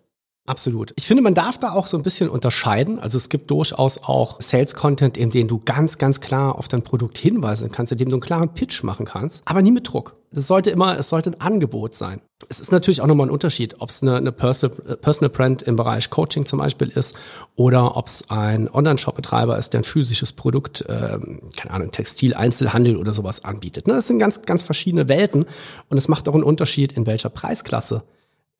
Absolut. 0.49 0.93
Ich 0.95 1.05
finde, 1.05 1.21
man 1.21 1.35
darf 1.35 1.59
da 1.59 1.73
auch 1.73 1.85
so 1.85 1.95
ein 1.95 2.01
bisschen 2.01 2.27
unterscheiden. 2.27 2.97
Also 2.97 3.17
es 3.17 3.29
gibt 3.29 3.51
durchaus 3.51 3.99
auch 4.01 4.41
Sales-Content, 4.41 5.15
in 5.15 5.29
dem 5.29 5.47
du 5.47 5.61
ganz, 5.63 5.99
ganz 5.99 6.21
klar 6.21 6.57
auf 6.57 6.67
dein 6.67 6.81
Produkt 6.81 7.19
hinweisen 7.19 7.71
kannst, 7.71 7.91
in 7.91 7.99
dem 7.99 8.09
du 8.09 8.15
einen 8.15 8.21
klaren 8.21 8.51
Pitch 8.55 8.81
machen 8.81 9.05
kannst, 9.05 9.43
aber 9.45 9.61
nie 9.61 9.69
mit 9.69 9.87
Druck. 9.87 10.15
Das 10.31 10.47
sollte 10.47 10.71
immer, 10.71 10.97
es 10.97 11.09
sollte 11.09 11.29
ein 11.29 11.39
Angebot 11.39 11.93
sein. 11.93 12.21
Es 12.49 12.59
ist 12.59 12.71
natürlich 12.71 13.01
auch 13.01 13.05
nochmal 13.05 13.27
ein 13.27 13.31
Unterschied, 13.31 13.75
ob 13.79 13.89
es 13.89 14.01
eine, 14.01 14.15
eine 14.15 14.31
Personal, 14.31 14.97
Personal 14.97 15.29
Brand 15.29 15.61
im 15.61 15.75
Bereich 15.75 16.09
Coaching 16.09 16.47
zum 16.47 16.57
Beispiel 16.57 16.87
ist 16.87 17.15
oder 17.55 17.95
ob 17.95 18.07
es 18.07 18.31
ein 18.31 18.73
Online-Shop-Betreiber 18.73 19.55
ist, 19.55 19.73
der 19.73 19.81
ein 19.81 19.83
physisches 19.83 20.33
Produkt, 20.33 20.83
ähm, 20.89 21.41
keine 21.55 21.75
Ahnung, 21.75 21.91
Textil, 21.91 22.33
Einzelhandel 22.33 22.97
oder 22.97 23.13
sowas 23.13 23.43
anbietet. 23.43 23.85
Ne, 23.85 23.93
das 23.93 24.07
sind 24.07 24.17
ganz, 24.17 24.41
ganz 24.41 24.63
verschiedene 24.63 25.07
Welten 25.07 25.45
und 25.89 25.97
es 25.99 26.07
macht 26.07 26.27
auch 26.27 26.33
einen 26.33 26.43
Unterschied, 26.43 26.91
in 26.91 27.05
welcher 27.05 27.29
Preisklasse 27.29 28.03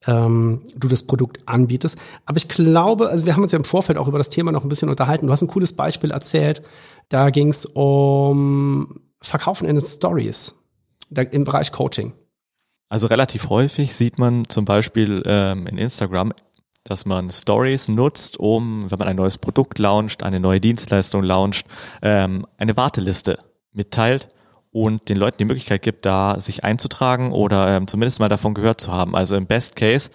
ähm, 0.06 0.62
du 0.76 0.88
das 0.88 1.02
Produkt 1.04 1.40
anbietest. 1.46 1.98
Aber 2.24 2.36
ich 2.36 2.48
glaube, 2.48 3.08
also 3.08 3.26
wir 3.26 3.34
haben 3.34 3.42
uns 3.42 3.52
ja 3.52 3.58
im 3.58 3.64
Vorfeld 3.64 3.98
auch 3.98 4.08
über 4.08 4.18
das 4.18 4.30
Thema 4.30 4.52
noch 4.52 4.62
ein 4.62 4.68
bisschen 4.68 4.88
unterhalten. 4.88 5.26
Du 5.26 5.32
hast 5.32 5.42
ein 5.42 5.48
cooles 5.48 5.74
Beispiel 5.74 6.10
erzählt. 6.10 6.62
Da 7.08 7.30
ging 7.30 7.48
es 7.48 7.66
um 7.66 9.00
Verkaufen 9.20 9.68
in 9.68 9.76
den 9.76 9.84
Stories 9.84 10.56
im 11.10 11.44
Bereich 11.44 11.72
Coaching. 11.72 12.12
Also 12.88 13.06
relativ 13.06 13.50
häufig 13.50 13.94
sieht 13.94 14.18
man 14.18 14.48
zum 14.48 14.64
Beispiel 14.64 15.22
ähm, 15.26 15.66
in 15.66 15.78
Instagram, 15.78 16.32
dass 16.84 17.04
man 17.04 17.30
Stories 17.30 17.88
nutzt, 17.88 18.38
um, 18.38 18.90
wenn 18.90 18.98
man 18.98 19.08
ein 19.08 19.16
neues 19.16 19.38
Produkt 19.38 19.78
launcht, 19.78 20.22
eine 20.22 20.40
neue 20.40 20.60
Dienstleistung 20.60 21.22
launcht, 21.22 21.66
ähm, 22.02 22.46
eine 22.56 22.76
Warteliste 22.76 23.38
mitteilt 23.72 24.28
und 24.72 25.08
den 25.08 25.16
Leuten 25.16 25.38
die 25.38 25.44
Möglichkeit 25.44 25.82
gibt, 25.82 26.06
da 26.06 26.38
sich 26.38 26.62
einzutragen 26.62 27.32
oder 27.32 27.76
ähm, 27.76 27.88
zumindest 27.88 28.20
mal 28.20 28.28
davon 28.28 28.54
gehört 28.54 28.80
zu 28.80 28.92
haben. 28.92 29.16
Also 29.16 29.34
im 29.34 29.46
Best 29.46 29.74
Case 29.74 30.10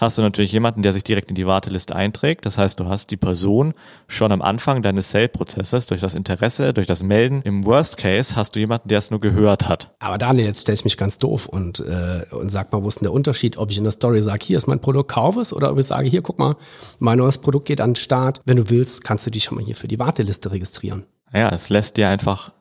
hast 0.00 0.18
du 0.18 0.22
natürlich 0.22 0.50
jemanden, 0.50 0.82
der 0.82 0.92
sich 0.92 1.04
direkt 1.04 1.30
in 1.30 1.36
die 1.36 1.46
Warteliste 1.46 1.94
einträgt. 1.94 2.44
Das 2.44 2.58
heißt, 2.58 2.80
du 2.80 2.86
hast 2.86 3.12
die 3.12 3.16
Person 3.16 3.72
schon 4.08 4.32
am 4.32 4.42
Anfang 4.42 4.82
deines 4.82 5.12
Sale-Prozesses 5.12 5.86
durch 5.86 6.00
das 6.00 6.14
Interesse, 6.14 6.74
durch 6.74 6.88
das 6.88 7.04
Melden. 7.04 7.42
Im 7.42 7.64
Worst 7.64 7.98
Case 7.98 8.34
hast 8.34 8.56
du 8.56 8.60
jemanden, 8.60 8.88
der 8.88 8.98
es 8.98 9.12
nur 9.12 9.20
gehört 9.20 9.68
hat. 9.68 9.94
Aber 10.00 10.18
Daniel, 10.18 10.46
jetzt 10.46 10.62
stell 10.62 10.74
ich 10.74 10.84
mich 10.84 10.96
ganz 10.96 11.18
doof 11.18 11.46
und, 11.46 11.78
äh, 11.78 12.26
und 12.34 12.50
sag 12.50 12.72
mal, 12.72 12.82
wo 12.82 12.88
ist 12.88 12.96
denn 12.96 13.04
der 13.04 13.12
Unterschied, 13.12 13.58
ob 13.58 13.70
ich 13.70 13.78
in 13.78 13.84
der 13.84 13.92
Story 13.92 14.22
sage, 14.22 14.44
hier 14.44 14.58
ist 14.58 14.66
mein 14.66 14.80
Produkt, 14.80 15.12
kauf 15.12 15.36
es, 15.36 15.52
oder 15.52 15.70
ob 15.70 15.78
ich 15.78 15.86
sage, 15.86 16.08
hier, 16.08 16.22
guck 16.22 16.38
mal, 16.40 16.56
mein 16.98 17.18
neues 17.18 17.38
Produkt 17.38 17.68
geht 17.68 17.80
an 17.80 17.90
den 17.90 17.96
Start. 17.96 18.40
Wenn 18.44 18.56
du 18.56 18.70
willst, 18.70 19.04
kannst 19.04 19.24
du 19.26 19.30
dich 19.30 19.44
schon 19.44 19.56
mal 19.56 19.64
hier 19.64 19.76
für 19.76 19.86
die 19.86 20.00
Warteliste 20.00 20.50
registrieren. 20.50 21.06
Ja, 21.32 21.50
es 21.50 21.68
lässt 21.68 21.96
dir 21.96 22.08
einfach 22.08 22.52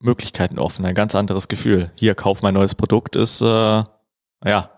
Möglichkeiten 0.00 0.58
offen, 0.58 0.84
ein 0.84 0.94
ganz 0.94 1.14
anderes 1.14 1.48
Gefühl. 1.48 1.90
Hier, 1.96 2.14
kauf 2.14 2.42
mein 2.42 2.54
neues 2.54 2.74
Produkt 2.74 3.16
ist, 3.16 3.40
äh, 3.40 3.44
ja, 3.44 4.70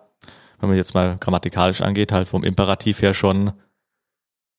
wenn 0.59 0.69
man 0.69 0.77
jetzt 0.77 0.95
mal 0.95 1.17
grammatikalisch 1.19 1.81
angeht, 1.81 2.12
halt 2.12 2.29
vom 2.29 2.45
Imperativ 2.45 3.03
her 3.03 3.15
schon 3.15 3.53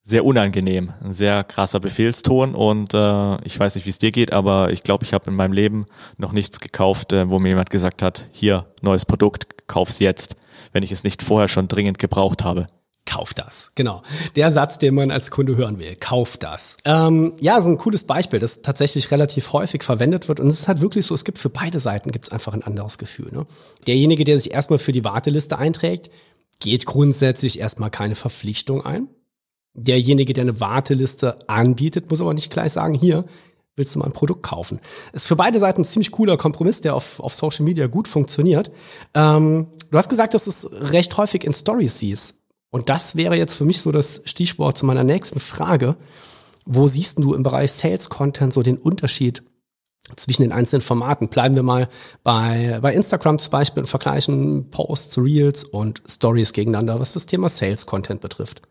sehr 0.03 0.25
unangenehm, 0.25 0.93
ein 1.03 1.13
sehr 1.13 1.43
krasser 1.43 1.79
Befehlston 1.79 2.55
und 2.55 2.93
äh, 2.93 3.45
ich 3.45 3.59
weiß 3.59 3.75
nicht, 3.75 3.85
wie 3.85 3.91
es 3.91 3.99
dir 3.99 4.11
geht, 4.11 4.33
aber 4.33 4.71
ich 4.71 4.81
glaube, 4.81 5.05
ich 5.05 5.13
habe 5.13 5.29
in 5.29 5.35
meinem 5.35 5.53
Leben 5.53 5.85
noch 6.17 6.31
nichts 6.31 6.59
gekauft, 6.59 7.13
äh, 7.13 7.29
wo 7.29 7.37
mir 7.37 7.49
jemand 7.49 7.69
gesagt 7.69 8.01
hat, 8.01 8.27
hier, 8.31 8.65
neues 8.81 9.05
Produkt, 9.05 9.67
kauf's 9.67 9.99
jetzt, 9.99 10.37
wenn 10.71 10.81
ich 10.81 10.91
es 10.91 11.03
nicht 11.03 11.21
vorher 11.21 11.47
schon 11.47 11.67
dringend 11.67 11.99
gebraucht 11.99 12.43
habe. 12.43 12.65
Kauf 13.11 13.33
das, 13.33 13.73
genau. 13.75 14.03
Der 14.37 14.53
Satz, 14.53 14.79
den 14.79 14.95
man 14.95 15.11
als 15.11 15.31
Kunde 15.31 15.57
hören 15.57 15.79
will. 15.79 15.97
Kauf 15.97 16.37
das. 16.37 16.77
Ähm, 16.85 17.33
ja, 17.41 17.61
so 17.61 17.67
ein 17.67 17.77
cooles 17.77 18.05
Beispiel, 18.05 18.39
das 18.39 18.61
tatsächlich 18.61 19.11
relativ 19.11 19.51
häufig 19.51 19.83
verwendet 19.83 20.29
wird. 20.29 20.39
Und 20.39 20.47
es 20.47 20.61
ist 20.61 20.69
halt 20.69 20.79
wirklich 20.79 21.05
so, 21.05 21.13
es 21.13 21.25
gibt 21.25 21.37
für 21.37 21.49
beide 21.49 21.81
Seiten 21.81 22.11
gibt's 22.11 22.29
einfach 22.29 22.53
ein 22.53 22.63
anderes 22.63 22.97
Gefühl. 22.97 23.27
Ne? 23.33 23.45
Derjenige, 23.85 24.23
der 24.23 24.39
sich 24.39 24.53
erstmal 24.53 24.79
für 24.79 24.93
die 24.93 25.03
Warteliste 25.03 25.57
einträgt, 25.57 26.09
geht 26.61 26.85
grundsätzlich 26.85 27.59
erstmal 27.59 27.89
keine 27.89 28.15
Verpflichtung 28.15 28.85
ein. 28.85 29.09
Derjenige, 29.73 30.31
der 30.31 30.43
eine 30.43 30.61
Warteliste 30.61 31.49
anbietet, 31.49 32.09
muss 32.09 32.21
aber 32.21 32.33
nicht 32.33 32.49
gleich 32.49 32.71
sagen, 32.71 32.93
hier, 32.93 33.25
willst 33.75 33.93
du 33.93 33.99
mal 33.99 34.05
ein 34.05 34.13
Produkt 34.13 34.43
kaufen. 34.43 34.79
Ist 35.11 35.27
für 35.27 35.35
beide 35.35 35.59
Seiten 35.59 35.81
ein 35.81 35.85
ziemlich 35.85 36.11
cooler 36.11 36.37
Kompromiss, 36.37 36.79
der 36.79 36.95
auf, 36.95 37.19
auf 37.19 37.33
Social 37.33 37.65
Media 37.65 37.87
gut 37.87 38.07
funktioniert. 38.07 38.71
Ähm, 39.13 39.67
du 39.89 39.97
hast 39.97 40.07
gesagt, 40.07 40.33
dass 40.33 40.45
du 40.45 40.49
es 40.49 40.71
recht 40.71 41.17
häufig 41.17 41.43
in 41.43 41.53
Stories 41.53 41.99
siehst. 41.99 42.40
Und 42.71 42.87
das 42.89 43.15
wäre 43.15 43.35
jetzt 43.35 43.53
für 43.53 43.65
mich 43.65 43.81
so 43.81 43.91
das 43.91 44.21
Stichwort 44.25 44.77
zu 44.77 44.85
meiner 44.85 45.03
nächsten 45.03 45.39
Frage. 45.39 45.97
Wo 46.65 46.87
siehst 46.87 47.19
du 47.19 47.33
im 47.33 47.43
Bereich 47.43 47.71
Sales 47.73 48.09
Content 48.09 48.53
so 48.53 48.63
den 48.63 48.77
Unterschied 48.77 49.43
zwischen 50.15 50.43
den 50.43 50.53
einzelnen 50.53 50.81
Formaten? 50.81 51.27
Bleiben 51.27 51.55
wir 51.55 51.63
mal 51.63 51.89
bei, 52.23 52.79
bei 52.81 52.93
Instagram 52.93 53.39
zum 53.39 53.51
Beispiel 53.51 53.83
und 53.83 53.87
vergleichen 53.87 54.69
Posts, 54.71 55.17
Reels 55.17 55.63
und 55.65 56.01
Stories 56.07 56.53
gegeneinander, 56.53 56.99
was 56.99 57.13
das 57.13 57.25
Thema 57.25 57.49
Sales 57.49 57.85
Content 57.85 58.21
betrifft. 58.21 58.61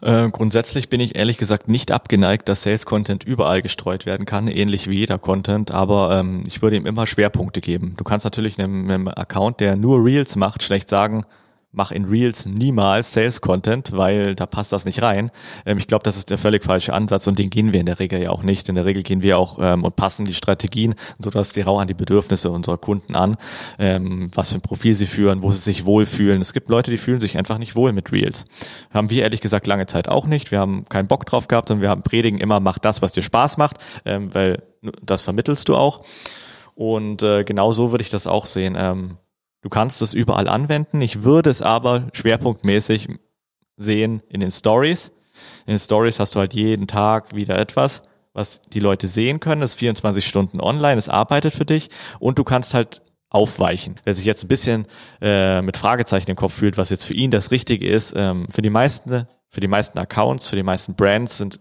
Äh, 0.00 0.30
grundsätzlich 0.30 0.88
bin 0.88 1.00
ich 1.00 1.16
ehrlich 1.16 1.38
gesagt 1.38 1.68
nicht 1.68 1.90
abgeneigt, 1.90 2.48
dass 2.48 2.62
Sales 2.62 2.86
Content 2.86 3.24
überall 3.24 3.62
gestreut 3.62 4.06
werden 4.06 4.26
kann, 4.26 4.46
ähnlich 4.46 4.88
wie 4.88 4.96
jeder 4.96 5.18
Content, 5.18 5.72
aber 5.72 6.16
ähm, 6.20 6.44
ich 6.46 6.62
würde 6.62 6.76
ihm 6.76 6.86
immer 6.86 7.06
Schwerpunkte 7.06 7.60
geben. 7.60 7.94
Du 7.96 8.04
kannst 8.04 8.24
natürlich 8.24 8.58
einem, 8.58 8.88
einem 8.88 9.08
Account, 9.08 9.58
der 9.58 9.74
nur 9.74 10.04
Reels 10.04 10.36
macht, 10.36 10.62
schlecht 10.62 10.88
sagen, 10.88 11.24
mach 11.70 11.92
in 11.92 12.06
Reels 12.06 12.46
niemals 12.46 13.12
Sales 13.12 13.40
Content, 13.40 13.92
weil 13.92 14.34
da 14.34 14.46
passt 14.46 14.72
das 14.72 14.84
nicht 14.84 15.02
rein. 15.02 15.30
Ähm, 15.66 15.78
ich 15.78 15.86
glaube, 15.86 16.02
das 16.02 16.16
ist 16.16 16.30
der 16.30 16.38
völlig 16.38 16.64
falsche 16.64 16.94
Ansatz 16.94 17.26
und 17.26 17.38
den 17.38 17.50
gehen 17.50 17.72
wir 17.72 17.80
in 17.80 17.86
der 17.86 17.98
Regel 17.98 18.22
ja 18.22 18.30
auch 18.30 18.42
nicht. 18.42 18.68
In 18.68 18.74
der 18.74 18.84
Regel 18.84 19.02
gehen 19.02 19.22
wir 19.22 19.38
auch 19.38 19.58
ähm, 19.60 19.84
und 19.84 19.96
passen 19.96 20.24
die 20.24 20.34
Strategien, 20.34 20.94
sodass 21.18 21.52
die 21.52 21.60
rau 21.60 21.78
an 21.78 21.88
die 21.88 21.94
Bedürfnisse 21.94 22.50
unserer 22.50 22.78
Kunden 22.78 23.14
an, 23.14 23.36
ähm, 23.78 24.30
was 24.34 24.50
für 24.50 24.58
ein 24.58 24.62
Profil 24.62 24.94
sie 24.94 25.06
führen, 25.06 25.42
wo 25.42 25.50
sie 25.50 25.58
sich 25.58 25.84
wohlfühlen. 25.84 26.40
Es 26.40 26.52
gibt 26.52 26.70
Leute, 26.70 26.90
die 26.90 26.98
fühlen 26.98 27.20
sich 27.20 27.36
einfach 27.36 27.58
nicht 27.58 27.76
wohl 27.76 27.92
mit 27.92 28.12
Reels. 28.12 28.46
Haben 28.92 29.10
wir 29.10 29.22
ehrlich 29.22 29.40
gesagt 29.40 29.66
lange 29.66 29.86
Zeit 29.86 30.08
auch 30.08 30.26
nicht. 30.26 30.50
Wir 30.50 30.60
haben 30.60 30.84
keinen 30.88 31.08
Bock 31.08 31.26
drauf 31.26 31.48
gehabt 31.48 31.70
und 31.70 31.80
wir 31.80 31.90
haben 31.90 32.02
predigen 32.02 32.38
immer, 32.38 32.60
mach 32.60 32.78
das, 32.78 33.02
was 33.02 33.12
dir 33.12 33.22
Spaß 33.22 33.58
macht, 33.58 33.76
ähm, 34.04 34.34
weil 34.34 34.62
das 35.02 35.22
vermittelst 35.22 35.68
du 35.68 35.76
auch. 35.76 36.02
Und 36.74 37.22
äh, 37.22 37.44
genau 37.44 37.72
so 37.72 37.90
würde 37.90 38.02
ich 38.02 38.08
das 38.08 38.26
auch 38.26 38.46
sehen. 38.46 38.76
Ähm, 38.78 39.18
Du 39.60 39.68
kannst 39.68 40.02
es 40.02 40.14
überall 40.14 40.48
anwenden. 40.48 41.00
Ich 41.00 41.24
würde 41.24 41.50
es 41.50 41.62
aber 41.62 42.08
schwerpunktmäßig 42.12 43.08
sehen 43.76 44.22
in 44.28 44.40
den 44.40 44.50
Stories. 44.50 45.12
In 45.66 45.72
den 45.72 45.78
Stories 45.78 46.20
hast 46.20 46.34
du 46.34 46.40
halt 46.40 46.54
jeden 46.54 46.86
Tag 46.86 47.34
wieder 47.34 47.58
etwas, 47.58 48.02
was 48.32 48.60
die 48.62 48.80
Leute 48.80 49.08
sehen 49.08 49.40
können. 49.40 49.62
Es 49.62 49.72
ist 49.72 49.78
24 49.78 50.26
Stunden 50.26 50.60
online, 50.60 50.98
es 50.98 51.08
arbeitet 51.08 51.54
für 51.54 51.64
dich 51.64 51.90
und 52.18 52.38
du 52.38 52.44
kannst 52.44 52.74
halt 52.74 53.02
aufweichen. 53.30 53.96
Wer 54.04 54.14
sich 54.14 54.24
jetzt 54.24 54.44
ein 54.44 54.48
bisschen 54.48 54.86
äh, 55.20 55.60
mit 55.62 55.76
Fragezeichen 55.76 56.30
im 56.30 56.36
Kopf 56.36 56.54
fühlt, 56.54 56.78
was 56.78 56.90
jetzt 56.90 57.04
für 57.04 57.14
ihn 57.14 57.30
das 57.30 57.50
Richtige 57.50 57.88
ist, 57.88 58.14
ähm, 58.16 58.46
für 58.50 58.62
die 58.62 58.70
meisten, 58.70 59.26
für 59.48 59.60
die 59.60 59.68
meisten 59.68 59.98
Accounts, 59.98 60.48
für 60.48 60.56
die 60.56 60.62
meisten 60.62 60.94
Brands 60.94 61.38
sind 61.38 61.60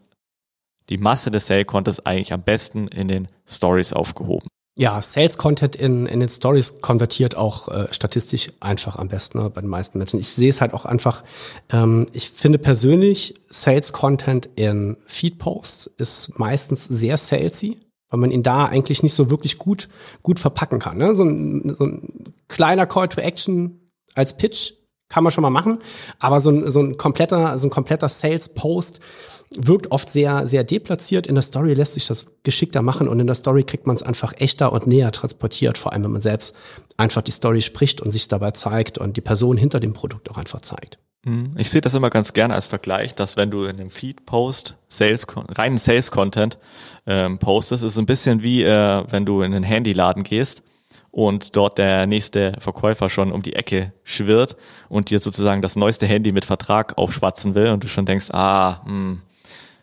die 0.89 0.97
Masse 0.97 1.31
des 1.31 1.47
Sale 1.47 1.65
Contents 1.65 2.05
eigentlich 2.05 2.31
am 2.31 2.43
besten 2.43 2.87
in 2.87 3.09
den 3.09 3.27
Stories 3.45 3.91
aufgehoben. 3.91 4.47
Ja, 4.79 5.01
Sales 5.01 5.39
Content 5.39 5.75
in, 5.75 6.05
in 6.05 6.19
den 6.19 6.29
Stories 6.29 6.81
konvertiert 6.81 7.35
auch 7.35 7.67
äh, 7.67 7.87
statistisch 7.89 8.49
einfach 8.59 8.95
am 8.95 9.07
besten 9.07 9.39
ne, 9.39 9.49
bei 9.49 9.61
den 9.61 9.71
meisten 9.71 9.97
Menschen. 9.97 10.19
Ich 10.19 10.29
sehe 10.29 10.51
es 10.51 10.61
halt 10.61 10.75
auch 10.75 10.85
einfach, 10.85 11.23
ähm, 11.71 12.05
ich 12.13 12.29
finde 12.29 12.59
persönlich 12.59 13.33
Sales 13.49 13.91
Content 13.91 14.47
in 14.55 14.95
Feed 15.07 15.39
Posts 15.39 15.87
ist 15.97 16.37
meistens 16.37 16.85
sehr 16.85 17.17
salesy, 17.17 17.79
weil 18.11 18.19
man 18.19 18.29
ihn 18.29 18.43
da 18.43 18.65
eigentlich 18.65 19.01
nicht 19.01 19.15
so 19.15 19.31
wirklich 19.31 19.57
gut, 19.57 19.89
gut 20.21 20.39
verpacken 20.39 20.77
kann. 20.77 20.97
Ne? 20.97 21.15
So, 21.15 21.23
ein, 21.23 21.75
so 21.75 21.83
ein 21.83 22.35
kleiner 22.47 22.85
Call 22.85 23.09
to 23.09 23.19
Action 23.19 23.91
als 24.13 24.37
Pitch 24.37 24.73
kann 25.09 25.23
man 25.23 25.31
schon 25.31 25.41
mal 25.41 25.49
machen, 25.49 25.79
aber 26.19 26.39
so 26.39 26.49
ein, 26.49 26.69
so 26.69 26.81
ein 26.81 26.97
kompletter, 26.97 27.57
so 27.57 27.67
ein 27.67 27.71
kompletter 27.71 28.09
Sales-Post 28.09 28.99
wirkt 29.55 29.91
oft 29.91 30.09
sehr, 30.09 30.47
sehr 30.47 30.63
deplatziert. 30.63 31.27
In 31.27 31.35
der 31.35 31.41
Story 31.41 31.73
lässt 31.73 31.93
sich 31.93 32.07
das 32.07 32.27
geschickter 32.43 32.81
machen 32.81 33.07
und 33.07 33.19
in 33.19 33.27
der 33.27 33.35
Story 33.35 33.63
kriegt 33.63 33.87
man 33.87 33.95
es 33.95 34.03
einfach 34.03 34.33
echter 34.37 34.73
und 34.73 34.87
näher 34.87 35.11
transportiert, 35.11 35.77
vor 35.77 35.93
allem 35.93 36.03
wenn 36.03 36.11
man 36.11 36.21
selbst 36.21 36.55
einfach 36.97 37.21
die 37.21 37.31
Story 37.31 37.61
spricht 37.61 38.01
und 38.01 38.11
sich 38.11 38.27
dabei 38.27 38.51
zeigt 38.51 38.97
und 38.97 39.15
die 39.15 39.21
Person 39.21 39.55
hinter 39.55 39.79
dem 39.79 39.93
Produkt 39.93 40.29
auch 40.29 40.37
einfach 40.37 40.61
zeigt. 40.61 40.99
Mhm. 41.23 41.51
Ich 41.57 41.69
sehe 41.69 41.81
das 41.81 41.93
immer 41.93 42.09
ganz 42.09 42.33
gerne 42.33 42.53
als 42.53 42.67
Vergleich, 42.67 43.15
dass 43.15 43.37
wenn 43.37 43.49
du 43.49 43.63
in 43.63 43.79
einem 43.79 43.89
Feed-Post 43.89 44.77
Sales, 44.89 45.25
reinen 45.35 45.77
Sales-Content 45.77 46.57
ähm, 47.05 47.39
postest, 47.39 47.83
ist 47.83 47.97
ein 47.97 48.05
bisschen 48.05 48.43
wie, 48.43 48.63
äh, 48.63 49.03
wenn 49.09 49.25
du 49.25 49.41
in 49.41 49.53
einen 49.53 49.63
Handyladen 49.63 50.23
gehst 50.23 50.63
und 51.17 51.55
dort 51.55 51.79
der 51.79 52.05
nächste 52.05 52.53
Verkäufer 52.59 53.09
schon 53.09 53.31
um 53.31 53.41
die 53.41 53.55
Ecke 53.55 53.91
schwirrt 54.03 54.55
und 54.87 55.09
dir 55.09 55.17
sozusagen 55.17 55.63
das 55.63 55.75
neueste 55.75 56.05
Handy 56.05 56.31
mit 56.31 56.45
Vertrag 56.45 56.95
aufschwatzen 56.95 57.55
will 57.55 57.69
und 57.69 57.83
du 57.83 57.87
schon 57.87 58.05
denkst, 58.05 58.29
ah, 58.33 58.85
hm, 58.85 59.23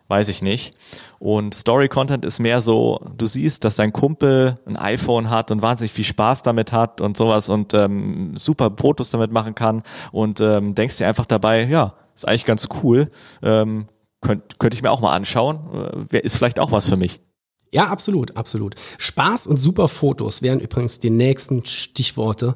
weiß 0.06 0.28
ich 0.28 0.42
nicht. 0.42 0.76
Und 1.18 1.52
Story-Content 1.52 2.24
ist 2.24 2.38
mehr 2.38 2.60
so, 2.60 3.00
du 3.16 3.26
siehst, 3.26 3.64
dass 3.64 3.74
dein 3.74 3.92
Kumpel 3.92 4.60
ein 4.64 4.76
iPhone 4.76 5.28
hat 5.28 5.50
und 5.50 5.60
wahnsinnig 5.60 5.90
viel 5.90 6.04
Spaß 6.04 6.42
damit 6.42 6.70
hat 6.70 7.00
und 7.00 7.16
sowas 7.16 7.48
und 7.48 7.74
ähm, 7.74 8.36
super 8.36 8.70
Fotos 8.76 9.10
damit 9.10 9.32
machen 9.32 9.56
kann 9.56 9.82
und 10.12 10.40
ähm, 10.40 10.76
denkst 10.76 10.98
dir 10.98 11.08
einfach 11.08 11.26
dabei, 11.26 11.64
ja, 11.64 11.94
ist 12.14 12.28
eigentlich 12.28 12.44
ganz 12.44 12.68
cool, 12.84 13.10
ähm, 13.42 13.88
könnte 14.20 14.54
könnt 14.60 14.74
ich 14.74 14.82
mir 14.82 14.92
auch 14.92 15.00
mal 15.00 15.12
anschauen, 15.12 16.06
äh, 16.12 16.20
ist 16.20 16.36
vielleicht 16.36 16.60
auch 16.60 16.70
was 16.70 16.88
für 16.88 16.96
mich. 16.96 17.20
Ja, 17.74 17.88
absolut, 17.88 18.36
absolut. 18.36 18.76
Spaß 18.98 19.48
und 19.48 19.56
super 19.56 19.88
Fotos 19.88 20.42
wären 20.42 20.60
übrigens 20.60 21.00
die 21.00 21.10
nächsten 21.10 21.66
Stichworte, 21.66 22.54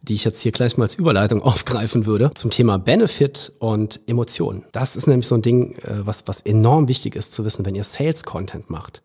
die 0.00 0.14
ich 0.14 0.22
jetzt 0.22 0.40
hier 0.42 0.52
gleich 0.52 0.76
mal 0.76 0.84
als 0.84 0.94
Überleitung 0.94 1.42
aufgreifen 1.42 2.06
würde 2.06 2.30
zum 2.36 2.52
Thema 2.52 2.78
Benefit 2.78 3.52
und 3.58 4.00
Emotionen. 4.06 4.64
Das 4.70 4.94
ist 4.94 5.08
nämlich 5.08 5.26
so 5.26 5.34
ein 5.34 5.42
Ding, 5.42 5.74
äh, 5.78 6.06
was, 6.06 6.28
was 6.28 6.40
enorm 6.40 6.86
wichtig 6.86 7.16
ist 7.16 7.32
zu 7.32 7.44
wissen, 7.44 7.66
wenn 7.66 7.74
ihr 7.74 7.82
Sales-Content 7.82 8.70
macht. 8.70 9.02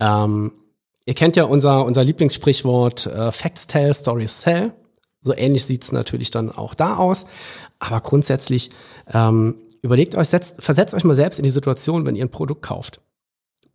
Ähm, 0.00 0.50
ihr 1.06 1.14
kennt 1.14 1.36
ja 1.36 1.44
unser, 1.44 1.84
unser 1.84 2.02
Lieblingssprichwort 2.02 3.06
äh, 3.06 3.30
Facts 3.30 3.68
tell, 3.68 3.94
Stories 3.94 4.40
sell. 4.40 4.74
So 5.20 5.32
ähnlich 5.32 5.64
sieht's 5.64 5.92
natürlich 5.92 6.32
dann 6.32 6.50
auch 6.50 6.74
da 6.74 6.96
aus. 6.96 7.24
Aber 7.78 8.00
grundsätzlich 8.00 8.72
ähm, 9.14 9.54
überlegt 9.80 10.16
euch, 10.16 10.28
setzt, 10.28 10.60
versetzt 10.60 10.92
euch 10.92 11.04
mal 11.04 11.14
selbst 11.14 11.38
in 11.38 11.44
die 11.44 11.50
Situation, 11.50 12.04
wenn 12.04 12.16
ihr 12.16 12.24
ein 12.24 12.32
Produkt 12.32 12.62
kauft. 12.62 13.00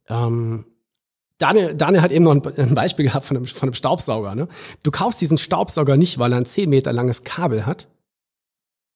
Ähm, 0.10 0.66
Daniel, 1.44 1.76
Daniel 1.76 2.02
hat 2.02 2.12
eben 2.12 2.24
noch 2.24 2.32
ein, 2.32 2.74
Beispiel 2.74 3.04
gehabt 3.04 3.26
von 3.26 3.36
einem, 3.36 3.46
von 3.46 3.68
einem 3.68 3.74
Staubsauger. 3.74 4.34
Ne? 4.34 4.48
Du 4.82 4.92
kaufst 4.92 5.20
diesen 5.20 5.38
Staubsauger 5.38 5.98
nicht, 5.98 6.18
weil 6.18 6.32
er 6.32 6.38
ein 6.38 6.46
10 6.46 6.70
Meter 6.70 6.94
langes 6.94 7.26
Kabel 7.26 7.66
hat, 7.66 7.90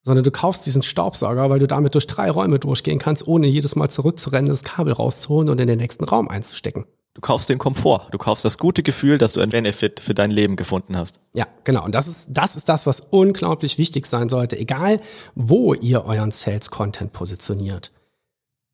sondern 0.05 0.23
du 0.23 0.31
kaufst 0.31 0.65
diesen 0.65 0.81
Staubsauger, 0.81 1.49
weil 1.49 1.59
du 1.59 1.67
damit 1.67 1.93
durch 1.93 2.07
drei 2.07 2.31
Räume 2.31 2.57
durchgehen 2.57 2.99
kannst, 2.99 3.27
ohne 3.27 3.47
jedes 3.47 3.75
Mal 3.75 3.89
zurückzurennen, 3.89 4.49
das 4.49 4.63
Kabel 4.63 4.93
rauszuholen 4.93 5.49
und 5.49 5.59
in 5.59 5.67
den 5.67 5.77
nächsten 5.77 6.05
Raum 6.05 6.29
einzustecken. 6.29 6.85
Du 7.15 7.19
kaufst 7.19 7.49
den 7.49 7.57
Komfort, 7.57 8.07
du 8.11 8.17
kaufst 8.17 8.45
das 8.45 8.57
gute 8.57 8.81
Gefühl, 8.81 9.17
dass 9.17 9.33
du 9.33 9.41
ein 9.41 9.49
Benefit 9.49 9.99
für 9.99 10.13
dein 10.13 10.29
Leben 10.29 10.55
gefunden 10.55 10.95
hast. 10.95 11.19
Ja, 11.33 11.47
genau. 11.65 11.83
Und 11.83 11.95
das 11.95 12.07
ist, 12.07 12.29
das 12.31 12.55
ist 12.55 12.69
das, 12.69 12.87
was 12.87 13.01
unglaublich 13.01 13.77
wichtig 13.77 14.05
sein 14.07 14.29
sollte, 14.29 14.57
egal 14.57 15.01
wo 15.35 15.73
ihr 15.73 16.05
euren 16.05 16.31
Sales-Content 16.31 17.11
positioniert. 17.11 17.91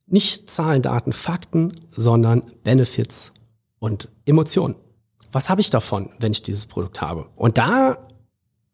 Nicht 0.05 0.47
Zahlen, 0.47 0.83
Daten, 0.83 1.11
Fakten, 1.11 1.73
sondern 1.89 2.43
Benefits 2.63 3.31
und 3.83 4.07
Emotionen. 4.25 4.75
Was 5.33 5.49
habe 5.49 5.59
ich 5.59 5.69
davon, 5.69 6.09
wenn 6.21 6.31
ich 6.31 6.41
dieses 6.41 6.67
Produkt 6.67 7.01
habe? 7.01 7.27
Und 7.35 7.57
da 7.57 7.97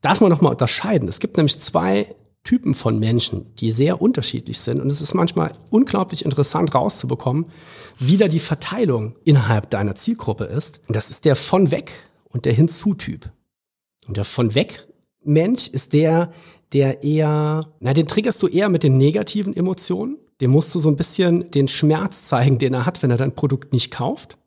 darf 0.01 0.21
man 0.21 0.29
nochmal 0.29 0.51
unterscheiden. 0.51 1.09
Es 1.09 1.19
gibt 1.19 1.35
nämlich 1.35 1.59
zwei 1.59 2.15
Typen 2.43 2.75
von 2.75 2.99
Menschen, 2.99 3.55
die 3.55 3.71
sehr 3.71 4.03
unterschiedlich 4.03 4.59
sind. 4.59 4.79
Und 4.79 4.91
es 4.91 5.01
ist 5.01 5.15
manchmal 5.15 5.53
unglaublich 5.71 6.23
interessant 6.25 6.75
rauszubekommen, 6.75 7.47
wie 7.97 8.17
da 8.17 8.27
die 8.27 8.39
Verteilung 8.39 9.15
innerhalb 9.25 9.71
deiner 9.71 9.95
Zielgruppe 9.95 10.43
ist. 10.43 10.79
Und 10.87 10.95
das 10.95 11.09
ist 11.09 11.25
der 11.25 11.35
von 11.35 11.71
weg 11.71 11.91
und 12.25 12.45
der 12.45 12.53
Hinzu-Typ. 12.53 13.31
Und 14.07 14.15
der 14.15 14.25
von 14.25 14.53
weg 14.53 14.87
Mensch 15.23 15.69
ist 15.69 15.93
der, 15.93 16.31
der 16.71 17.03
eher, 17.03 17.73
na, 17.79 17.95
den 17.95 18.07
triggerst 18.07 18.43
du 18.43 18.47
eher 18.47 18.69
mit 18.69 18.83
den 18.83 18.97
negativen 18.97 19.55
Emotionen. 19.55 20.19
Dem 20.39 20.51
musst 20.51 20.75
du 20.75 20.79
so 20.79 20.87
ein 20.87 20.97
bisschen 20.97 21.49
den 21.49 21.67
Schmerz 21.67 22.25
zeigen, 22.25 22.59
den 22.59 22.75
er 22.75 22.85
hat, 22.85 23.01
wenn 23.01 23.09
er 23.09 23.17
dein 23.17 23.33
Produkt 23.33 23.73
nicht 23.73 23.89
kauft. 23.89 24.38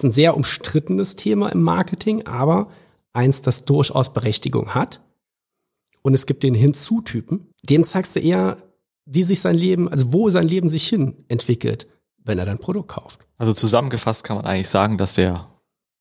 Ist 0.00 0.04
ein 0.04 0.12
sehr 0.12 0.34
umstrittenes 0.34 1.14
Thema 1.14 1.50
im 1.50 1.60
Marketing, 1.60 2.24
aber 2.24 2.70
eins, 3.12 3.42
das 3.42 3.66
durchaus 3.66 4.14
Berechtigung 4.14 4.74
hat. 4.74 5.02
Und 6.00 6.14
es 6.14 6.24
gibt 6.24 6.42
den 6.42 6.54
Hinzutypen. 6.54 7.52
Dem 7.64 7.84
zeigst 7.84 8.16
du 8.16 8.20
eher 8.20 8.56
wie 9.04 9.22
sich 9.22 9.42
sein 9.42 9.56
Leben, 9.56 9.90
also 9.90 10.10
wo 10.14 10.30
sein 10.30 10.48
Leben 10.48 10.70
sich 10.70 10.88
hin 10.88 11.22
entwickelt, 11.28 11.86
wenn 12.16 12.38
er 12.38 12.46
dein 12.46 12.56
Produkt 12.56 12.88
kauft. 12.88 13.20
Also 13.36 13.52
zusammengefasst 13.52 14.24
kann 14.24 14.38
man 14.38 14.46
eigentlich 14.46 14.70
sagen, 14.70 14.96
dass 14.96 15.16
der 15.16 15.50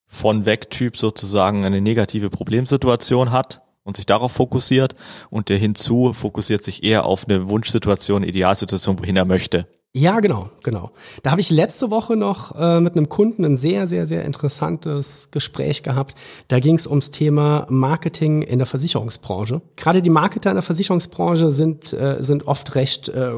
von 0.08 0.46
weg 0.46 0.70
Typ 0.70 0.96
sozusagen 0.96 1.66
eine 1.66 1.82
negative 1.82 2.30
Problemsituation 2.30 3.34
hat 3.34 3.64
und 3.84 3.98
sich 3.98 4.06
darauf 4.06 4.32
fokussiert 4.32 4.96
und 5.30 5.50
der 5.50 5.58
hinzu 5.58 6.14
fokussiert 6.14 6.64
sich 6.64 6.84
eher 6.86 7.04
auf 7.04 7.28
eine 7.28 7.50
Wunschsituation, 7.50 8.24
Idealsituation, 8.24 8.98
wohin 8.98 9.18
er 9.18 9.26
möchte. 9.26 9.68
Ja, 9.92 10.20
genau, 10.20 10.52
genau. 10.62 10.92
Da 11.24 11.32
habe 11.32 11.42
ich 11.42 11.50
letzte 11.50 11.90
Woche 11.90 12.16
noch 12.16 12.56
äh, 12.56 12.80
mit 12.80 12.96
einem 12.96 13.10
Kunden 13.10 13.44
ein 13.44 13.58
sehr, 13.58 13.88
sehr, 13.88 14.06
sehr 14.06 14.24
interessantes 14.24 15.30
Gespräch 15.32 15.82
gehabt. 15.82 16.14
Da 16.48 16.60
ging 16.60 16.76
es 16.76 16.86
ums 16.86 17.10
Thema 17.10 17.66
Marketing 17.70 18.44
in 18.44 18.60
der 18.60 18.68
Versicherungsbranche. 18.68 19.64
Gerade 19.78 20.04
die 20.04 20.12
Marketer 20.12 20.52
in 20.52 20.58
der 20.58 20.62
Versicherungsbranche 20.62 21.52
sind, 21.52 21.92
äh, 21.94 22.18
sind 22.20 22.48
oft 22.48 22.76
recht, 22.76 23.10
äh, 23.10 23.38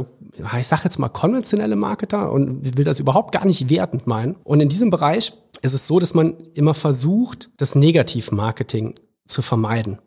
ich 0.59 0.67
sage 0.67 0.81
jetzt 0.83 0.99
mal 0.99 1.07
konventionelle 1.07 1.77
Marketer 1.77 2.33
und 2.33 2.77
will 2.77 2.83
das 2.83 2.99
überhaupt 2.99 3.31
gar 3.31 3.45
nicht 3.45 3.69
wertend 3.69 4.05
meinen. 4.05 4.35
Und 4.43 4.59
in 4.59 4.67
diesem 4.67 4.89
Bereich 4.89 5.31
ist 5.61 5.73
es 5.73 5.87
so, 5.87 5.99
dass 5.99 6.13
man 6.13 6.35
immer 6.53 6.73
versucht, 6.73 7.49
das 7.55 7.75
Negativmarketing 7.75 8.95
zu 9.25 9.41
vermeiden. 9.41 9.99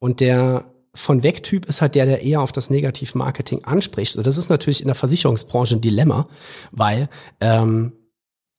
Und 0.00 0.18
der 0.18 0.64
von 0.98 1.22
Weg-Typ 1.22 1.66
ist 1.66 1.80
halt 1.80 1.94
der, 1.94 2.06
der 2.06 2.22
eher 2.22 2.40
auf 2.40 2.50
das 2.50 2.70
Negativ-Marketing 2.70 3.64
anspricht. 3.64 4.16
Und 4.16 4.26
das 4.26 4.36
ist 4.36 4.50
natürlich 4.50 4.80
in 4.80 4.88
der 4.88 4.96
Versicherungsbranche 4.96 5.76
ein 5.76 5.80
Dilemma, 5.80 6.26
weil, 6.72 7.08
ähm, 7.40 7.92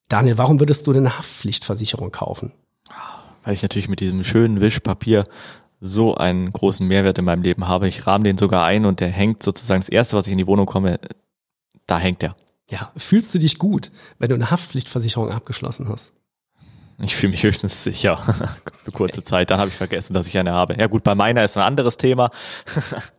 Daniel, 0.08 0.38
warum 0.38 0.58
würdest 0.58 0.86
du 0.86 0.92
denn 0.92 1.06
eine 1.06 1.18
Haftpflichtversicherung 1.18 2.10
kaufen? 2.10 2.52
Weil 3.44 3.54
ich 3.54 3.62
natürlich 3.62 3.88
mit 3.88 4.00
diesem 4.00 4.24
schönen 4.24 4.60
Wischpapier 4.60 5.26
so 5.80 6.14
einen 6.14 6.50
großen 6.50 6.86
Mehrwert 6.86 7.18
in 7.18 7.26
meinem 7.26 7.42
Leben 7.42 7.68
habe. 7.68 7.88
Ich 7.88 8.06
rahme 8.06 8.24
den 8.24 8.38
sogar 8.38 8.64
ein 8.64 8.86
und 8.86 9.00
der 9.00 9.08
hängt 9.08 9.42
sozusagen 9.42 9.80
das 9.80 9.88
erste, 9.88 10.16
was 10.16 10.26
ich 10.26 10.32
in 10.32 10.38
die 10.38 10.46
Wohnung 10.46 10.66
komme, 10.66 10.98
da 11.86 11.98
hängt 11.98 12.22
er. 12.22 12.36
Ja, 12.70 12.90
fühlst 12.96 13.34
du 13.34 13.38
dich 13.38 13.58
gut, 13.58 13.92
wenn 14.18 14.30
du 14.30 14.34
eine 14.34 14.50
Haftpflichtversicherung 14.50 15.30
abgeschlossen 15.30 15.88
hast? 15.88 16.12
Ich 17.02 17.16
fühle 17.16 17.30
mich 17.30 17.42
höchstens 17.42 17.82
sicher. 17.82 18.18
Für 18.84 18.92
kurze 18.92 19.24
Zeit. 19.24 19.50
Dann 19.50 19.58
habe 19.58 19.68
ich 19.68 19.74
vergessen, 19.74 20.12
dass 20.14 20.26
ich 20.26 20.36
eine 20.38 20.52
habe. 20.52 20.76
Ja 20.78 20.86
gut, 20.86 21.02
bei 21.02 21.14
meiner 21.14 21.44
ist 21.44 21.56
ein 21.56 21.64
anderes 21.64 21.96
Thema. 21.96 22.30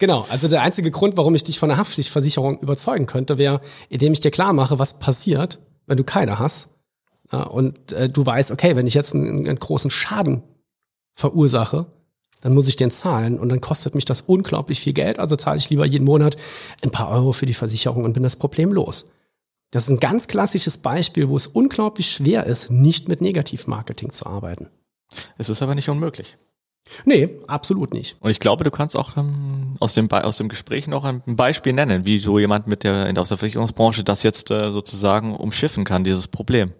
Genau, 0.00 0.24
also 0.30 0.48
der 0.48 0.62
einzige 0.62 0.90
Grund, 0.90 1.18
warum 1.18 1.34
ich 1.34 1.44
dich 1.44 1.58
von 1.58 1.70
einer 1.70 1.78
Haftpflichtversicherung 1.78 2.60
überzeugen 2.60 3.04
könnte, 3.04 3.36
wäre, 3.36 3.60
indem 3.90 4.14
ich 4.14 4.20
dir 4.20 4.30
klar 4.30 4.54
mache, 4.54 4.78
was 4.78 4.98
passiert, 4.98 5.58
wenn 5.86 5.98
du 5.98 6.04
keine 6.04 6.38
hast. 6.38 6.70
Und 7.30 7.92
äh, 7.92 8.08
du 8.08 8.24
weißt, 8.24 8.50
okay, 8.50 8.76
wenn 8.76 8.86
ich 8.86 8.94
jetzt 8.94 9.14
einen, 9.14 9.46
einen 9.46 9.58
großen 9.58 9.90
Schaden 9.90 10.42
verursache, 11.12 11.84
dann 12.40 12.54
muss 12.54 12.66
ich 12.66 12.76
den 12.76 12.90
zahlen 12.90 13.38
und 13.38 13.50
dann 13.50 13.60
kostet 13.60 13.94
mich 13.94 14.06
das 14.06 14.22
unglaublich 14.22 14.80
viel 14.80 14.94
Geld. 14.94 15.18
Also 15.18 15.36
zahle 15.36 15.58
ich 15.58 15.68
lieber 15.68 15.84
jeden 15.84 16.06
Monat 16.06 16.36
ein 16.82 16.90
paar 16.90 17.10
Euro 17.10 17.32
für 17.32 17.44
die 17.44 17.52
Versicherung 17.52 18.04
und 18.04 18.14
bin 18.14 18.22
das 18.22 18.36
Problem 18.36 18.72
los. 18.72 19.10
Das 19.70 19.84
ist 19.84 19.90
ein 19.90 20.00
ganz 20.00 20.26
klassisches 20.26 20.78
Beispiel, 20.78 21.28
wo 21.28 21.36
es 21.36 21.46
unglaublich 21.46 22.10
schwer 22.10 22.44
ist, 22.46 22.70
nicht 22.70 23.08
mit 23.08 23.20
Negativmarketing 23.20 24.10
zu 24.10 24.26
arbeiten. 24.26 24.68
Es 25.38 25.48
ist 25.48 25.62
aber 25.62 25.74
nicht 25.74 25.88
unmöglich. 25.88 26.36
Nee, 27.04 27.28
absolut 27.46 27.92
nicht. 27.92 28.16
Und 28.20 28.30
ich 28.30 28.40
glaube, 28.40 28.64
du 28.64 28.70
kannst 28.70 28.96
auch 28.96 29.16
ähm, 29.16 29.76
aus, 29.80 29.94
dem, 29.94 30.10
aus 30.10 30.38
dem 30.38 30.48
Gespräch 30.48 30.86
noch 30.86 31.04
ein 31.04 31.22
Beispiel 31.26 31.72
nennen, 31.72 32.04
wie 32.04 32.18
so 32.18 32.38
jemand 32.38 32.66
mit 32.66 32.84
der, 32.84 33.12
aus 33.16 33.28
der 33.28 33.38
Versicherungsbranche 33.38 34.02
das 34.02 34.22
jetzt 34.22 34.50
äh, 34.50 34.70
sozusagen 34.70 35.34
umschiffen 35.34 35.84
kann, 35.84 36.04
dieses 36.04 36.26
Problem. 36.26 36.72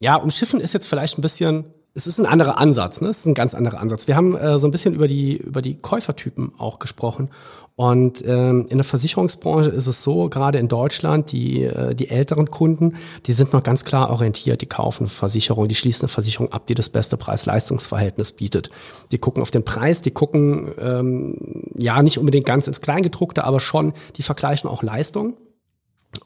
Ja, 0.00 0.16
umschiffen 0.16 0.60
ist 0.60 0.74
jetzt 0.74 0.86
vielleicht 0.86 1.18
ein 1.18 1.22
bisschen 1.22 1.66
es 1.94 2.06
ist 2.06 2.18
ein 2.18 2.26
anderer 2.26 2.58
Ansatz, 2.58 3.00
ne? 3.00 3.08
Es 3.08 3.18
ist 3.18 3.26
ein 3.26 3.34
ganz 3.34 3.54
anderer 3.54 3.78
Ansatz. 3.78 4.06
Wir 4.06 4.16
haben 4.16 4.34
äh, 4.34 4.58
so 4.58 4.66
ein 4.66 4.70
bisschen 4.70 4.94
über 4.94 5.06
die 5.06 5.36
über 5.36 5.60
die 5.60 5.76
Käufertypen 5.76 6.52
auch 6.56 6.78
gesprochen 6.78 7.28
und 7.76 8.22
ähm, 8.26 8.66
in 8.68 8.78
der 8.78 8.84
Versicherungsbranche 8.84 9.68
ist 9.70 9.86
es 9.86 10.02
so, 10.02 10.28
gerade 10.30 10.58
in 10.58 10.68
Deutschland, 10.68 11.32
die 11.32 11.64
äh, 11.64 11.94
die 11.94 12.08
älteren 12.08 12.50
Kunden, 12.50 12.96
die 13.26 13.34
sind 13.34 13.52
noch 13.52 13.62
ganz 13.62 13.84
klar 13.84 14.10
orientiert, 14.10 14.62
die 14.62 14.66
kaufen 14.66 15.06
Versicherung, 15.06 15.68
die 15.68 15.74
schließen 15.74 16.04
eine 16.04 16.08
Versicherung 16.08 16.50
ab, 16.52 16.66
die 16.66 16.74
das 16.74 16.88
beste 16.88 17.16
Preis-Leistungs-Verhältnis 17.18 18.32
bietet. 18.32 18.70
Die 19.10 19.18
gucken 19.18 19.42
auf 19.42 19.50
den 19.50 19.64
Preis, 19.64 20.00
die 20.00 20.12
gucken 20.12 20.72
ähm, 20.80 21.70
ja 21.76 22.02
nicht 22.02 22.18
unbedingt 22.18 22.46
ganz 22.46 22.66
ins 22.66 22.80
Kleingedruckte, 22.80 23.44
aber 23.44 23.60
schon, 23.60 23.92
die 24.16 24.22
vergleichen 24.22 24.70
auch 24.70 24.82
Leistung 24.82 25.36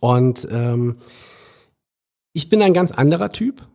und 0.00 0.46
ähm, 0.50 0.96
ich 2.32 2.48
bin 2.48 2.62
ein 2.62 2.74
ganz 2.74 2.92
anderer 2.92 3.30
Typ 3.30 3.66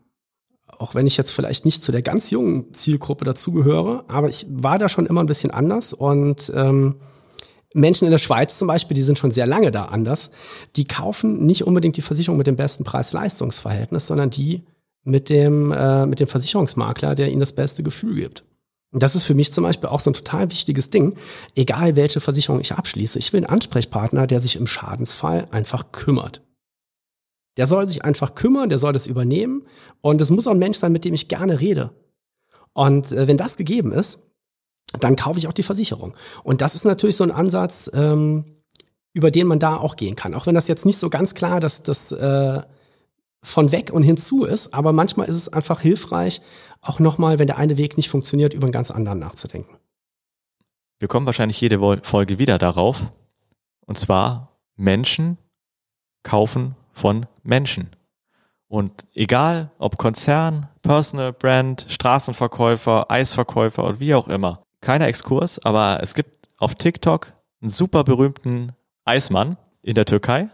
auch 0.82 0.96
wenn 0.96 1.08
ich 1.08 1.18
jetzt 1.18 1.32
vielleicht 1.32 1.64
nicht 1.64 1.84
zu 1.84 1.92
der 1.92 2.02
ganz 2.02 2.32
jungen 2.32 2.74
Zielgruppe 2.74 3.24
dazugehöre, 3.24 4.04
aber 4.08 4.30
ich 4.30 4.48
war 4.50 4.80
da 4.80 4.90
schon 4.90 5.06
immer 5.06 5.22
ein 5.22 5.28
bisschen 5.28 5.52
anders 5.52 5.94
und 5.94 6.52
ähm, 6.56 6.96
Menschen 7.74 8.06
in 8.06 8.12
der 8.12 8.18
Schweiz 8.18 8.58
zum 8.58 8.68
Beispiel, 8.68 8.96
die 8.96 9.02
sind 9.02 9.18
schon 9.18 9.32
sehr 9.32 9.46
lange 9.46 9.72
da 9.72 9.86
anders, 9.86 10.32
die 10.76 10.86
kaufen 10.86 11.46
nicht 11.46 11.66
unbedingt 11.66 11.96
die 11.98 12.02
Versicherung 12.02 12.38
mit 12.38 12.48
dem 12.48 12.58
besten 12.58 12.84
Preis-Leistungs-Verhältnis, 12.84 14.08
sondern 14.08 14.30
die 14.30 14.64
mit 15.04 15.30
dem, 15.30 15.72
äh, 15.72 16.06
mit 16.06 16.20
dem 16.20 16.28
Versicherungsmakler, 16.28 17.16
der 17.16 17.30
ihnen 17.30 17.40
das 17.40 17.54
beste 17.54 17.84
Gefühl 17.84 18.16
gibt. 18.16 18.44
Und 18.92 19.04
das 19.04 19.16
ist 19.16 19.24
für 19.24 19.36
mich 19.36 19.54
zum 19.54 19.64
Beispiel 19.64 19.88
auch 19.88 20.02
so 20.02 20.10
ein 20.10 20.16
total 20.16 20.52
wichtiges 20.52 20.90
Ding. 20.90 21.16
Egal 21.56 21.96
welche 21.96 22.20
Versicherung 22.20 22.60
ich 22.60 22.74
abschließe, 22.74 23.20
ich 23.20 23.32
will 23.32 23.40
einen 23.40 23.54
Ansprechpartner, 23.54 24.28
der 24.28 24.42
sich 24.42 24.58
im 24.58 24.68
Schadensfall 24.68 25.48
einfach 25.52 25.94
kümmert. 25.94 26.42
Der 27.58 27.68
soll 27.68 27.88
sich 27.88 28.06
einfach 28.06 28.36
kümmern, 28.36 28.70
der 28.70 28.80
soll 28.80 28.94
das 28.94 29.08
übernehmen 29.08 29.66
und 30.02 30.22
es 30.22 30.30
muss 30.30 30.48
auch 30.48 30.52
ein 30.52 30.60
Mensch 30.60 30.78
sein, 30.78 30.92
mit 30.92 31.06
dem 31.06 31.14
ich 31.14 31.28
gerne 31.28 31.60
rede. 31.60 31.92
Und 32.74 33.12
äh, 33.12 33.28
wenn 33.28 33.38
das 33.38 33.58
gegeben 33.58 33.92
ist, 33.92 34.22
dann 35.00 35.16
kaufe 35.16 35.40
ich 35.40 35.48
auch 35.48 35.54
die 35.54 35.64
Versicherung. 35.64 36.16
Und 36.44 36.62
das 36.62 36.76
ist 36.76 36.86
natürlich 36.86 37.16
so 37.16 37.24
ein 37.24 37.32
Ansatz, 37.32 37.90
ähm, 37.94 38.46
über 39.14 39.32
den 39.32 39.48
man 39.48 39.60
da 39.60 39.78
auch 39.78 39.96
gehen 39.96 40.16
kann. 40.16 40.34
Auch 40.34 40.46
wenn 40.46 40.56
das 40.56 40.68
jetzt 40.68 40.86
nicht 40.86 40.98
so 40.98 41.10
ganz 41.10 41.34
klar, 41.34 41.60
dass 41.60 41.84
das 41.84 42.12
äh, 42.12 42.62
von 43.44 43.72
weg 43.72 43.92
und 43.92 44.04
hinzu 44.04 44.44
ist, 44.46 44.74
aber 44.74 44.94
manchmal 44.94 45.28
ist 45.28 45.36
es 45.36 45.50
einfach 45.50 45.82
hilfreich, 45.82 46.42
auch 46.82 47.00
nochmal, 47.00 47.40
wenn 47.40 47.48
der 47.48 47.58
eine 47.58 47.78
Weg 47.78 47.98
nicht 47.98 48.10
funktioniert, 48.10 48.54
über 48.54 48.66
einen 48.66 48.72
ganz 48.72 48.92
anderen 48.92 49.20
nachzudenken. 49.20 49.78
Wir 51.00 51.08
kommen 51.08 51.26
wahrscheinlich 51.26 51.60
jede 51.60 51.80
Folge 52.04 52.38
wieder 52.38 52.58
darauf. 52.58 53.02
Und 53.86 53.98
zwar 53.98 54.60
Menschen 54.76 55.38
kaufen 56.24 56.76
von 56.94 57.26
Menschen. 57.44 57.90
Und 58.68 59.06
egal 59.14 59.72
ob 59.80 59.98
Konzern, 59.98 60.68
Personal 60.82 61.34
Brand, 61.34 61.86
Straßenverkäufer, 61.90 63.12
Eisverkäufer 63.12 63.84
und 63.84 64.00
wie 64.00 64.16
auch 64.16 64.28
immer. 64.28 64.64
Keiner 64.80 65.08
Exkurs, 65.08 65.60
aber 65.60 66.00
es 66.02 66.14
gibt 66.14 66.48
auf 66.58 66.76
TikTok 66.76 67.34
einen 67.62 67.70
super 67.70 68.04
berühmten 68.04 68.72
Eismann 69.04 69.58
in 69.82 69.96
der 69.96 70.06
Türkei. 70.06 70.50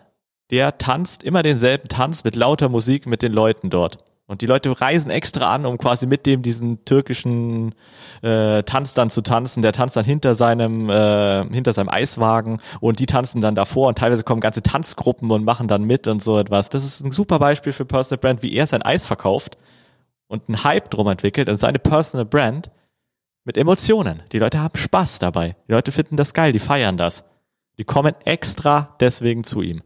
Der 0.50 0.78
tanzt 0.78 1.24
immer 1.24 1.44
denselben 1.44 1.90
Tanz 1.90 2.24
mit 2.24 2.36
lauter 2.36 2.70
Musik 2.70 3.06
mit 3.06 3.22
den 3.22 3.34
Leuten 3.34 3.70
dort. 3.70 3.98
Und 4.30 4.42
die 4.42 4.46
Leute 4.46 4.82
reisen 4.82 5.10
extra 5.10 5.56
an, 5.56 5.66
um 5.66 5.78
quasi 5.78 6.06
mit 6.06 6.26
dem 6.26 6.42
diesen 6.42 6.84
türkischen 6.84 7.74
äh, 8.22 8.62
Tanz 8.64 8.94
dann 8.94 9.10
zu 9.10 9.22
tanzen. 9.22 9.62
Der 9.62 9.72
tanzt 9.72 9.96
dann 9.96 10.04
hinter 10.04 10.36
seinem 10.36 10.90
äh, 10.90 11.46
hinter 11.50 11.72
seinem 11.72 11.88
Eiswagen 11.88 12.60
und 12.82 13.00
die 13.00 13.06
tanzen 13.06 13.40
dann 13.40 13.56
davor 13.56 13.88
und 13.88 13.98
teilweise 13.98 14.24
kommen 14.24 14.42
ganze 14.42 14.62
Tanzgruppen 14.62 15.32
und 15.32 15.46
machen 15.46 15.70
dann 15.70 15.84
mit 15.84 16.08
und 16.08 16.22
so 16.22 16.38
etwas. 16.38 16.68
Das 16.68 16.84
ist 16.84 17.00
ein 17.02 17.14
super 17.14 17.40
Beispiel 17.40 17.72
für 17.72 17.86
Personal 17.86 18.20
Brand, 18.20 18.44
wie 18.44 18.54
er 18.54 18.68
sein 18.68 18.82
Eis 18.82 19.06
verkauft 19.06 19.58
und 20.28 20.50
einen 20.50 20.62
Hype 20.66 20.90
drum 20.90 21.08
entwickelt 21.08 21.48
und 21.48 21.58
seine 21.58 21.80
Personal 21.80 22.26
Brand 22.26 22.70
mit 23.46 23.58
Emotionen. 23.58 24.24
Die 24.34 24.40
Leute 24.40 24.60
haben 24.60 24.78
Spaß 24.78 25.20
dabei. 25.20 25.56
Die 25.70 25.72
Leute 25.72 25.94
finden 25.94 26.18
das 26.18 26.34
geil, 26.34 26.52
die 26.52 26.60
feiern 26.60 26.98
das. 26.98 27.24
Die 27.80 27.86
kommen 27.86 28.14
extra 28.26 28.96
deswegen 29.00 29.46
zu 29.46 29.62
ihm. 29.62 29.82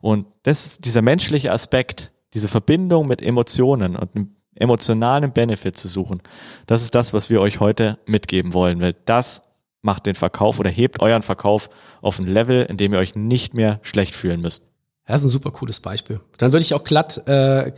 Und 0.00 0.26
das, 0.42 0.78
dieser 0.78 1.00
menschliche 1.00 1.52
Aspekt, 1.52 2.10
diese 2.34 2.48
Verbindung 2.48 3.06
mit 3.06 3.22
Emotionen 3.22 3.96
und 3.96 4.14
einem 4.14 4.36
emotionalen 4.56 5.32
Benefit 5.32 5.76
zu 5.76 5.88
suchen, 5.88 6.22
das 6.66 6.82
ist 6.82 6.94
das, 6.94 7.12
was 7.12 7.30
wir 7.30 7.40
euch 7.40 7.60
heute 7.60 7.98
mitgeben 8.06 8.52
wollen, 8.52 8.80
weil 8.80 8.94
das 9.04 9.42
macht 9.82 10.06
den 10.06 10.14
Verkauf 10.14 10.58
oder 10.58 10.70
hebt 10.70 11.00
euren 11.00 11.22
Verkauf 11.22 11.68
auf 12.00 12.18
ein 12.18 12.26
Level, 12.26 12.64
in 12.64 12.76
dem 12.76 12.92
ihr 12.92 12.98
euch 12.98 13.14
nicht 13.14 13.54
mehr 13.54 13.80
schlecht 13.82 14.14
fühlen 14.14 14.40
müsst. 14.40 14.64
Das 15.06 15.20
ist 15.20 15.26
ein 15.26 15.30
super 15.30 15.50
cooles 15.50 15.80
Beispiel. 15.80 16.20
Dann 16.38 16.52
würde 16.52 16.62
ich 16.62 16.72
auch 16.72 16.84
glatt 16.84 17.28
äh, 17.28 17.72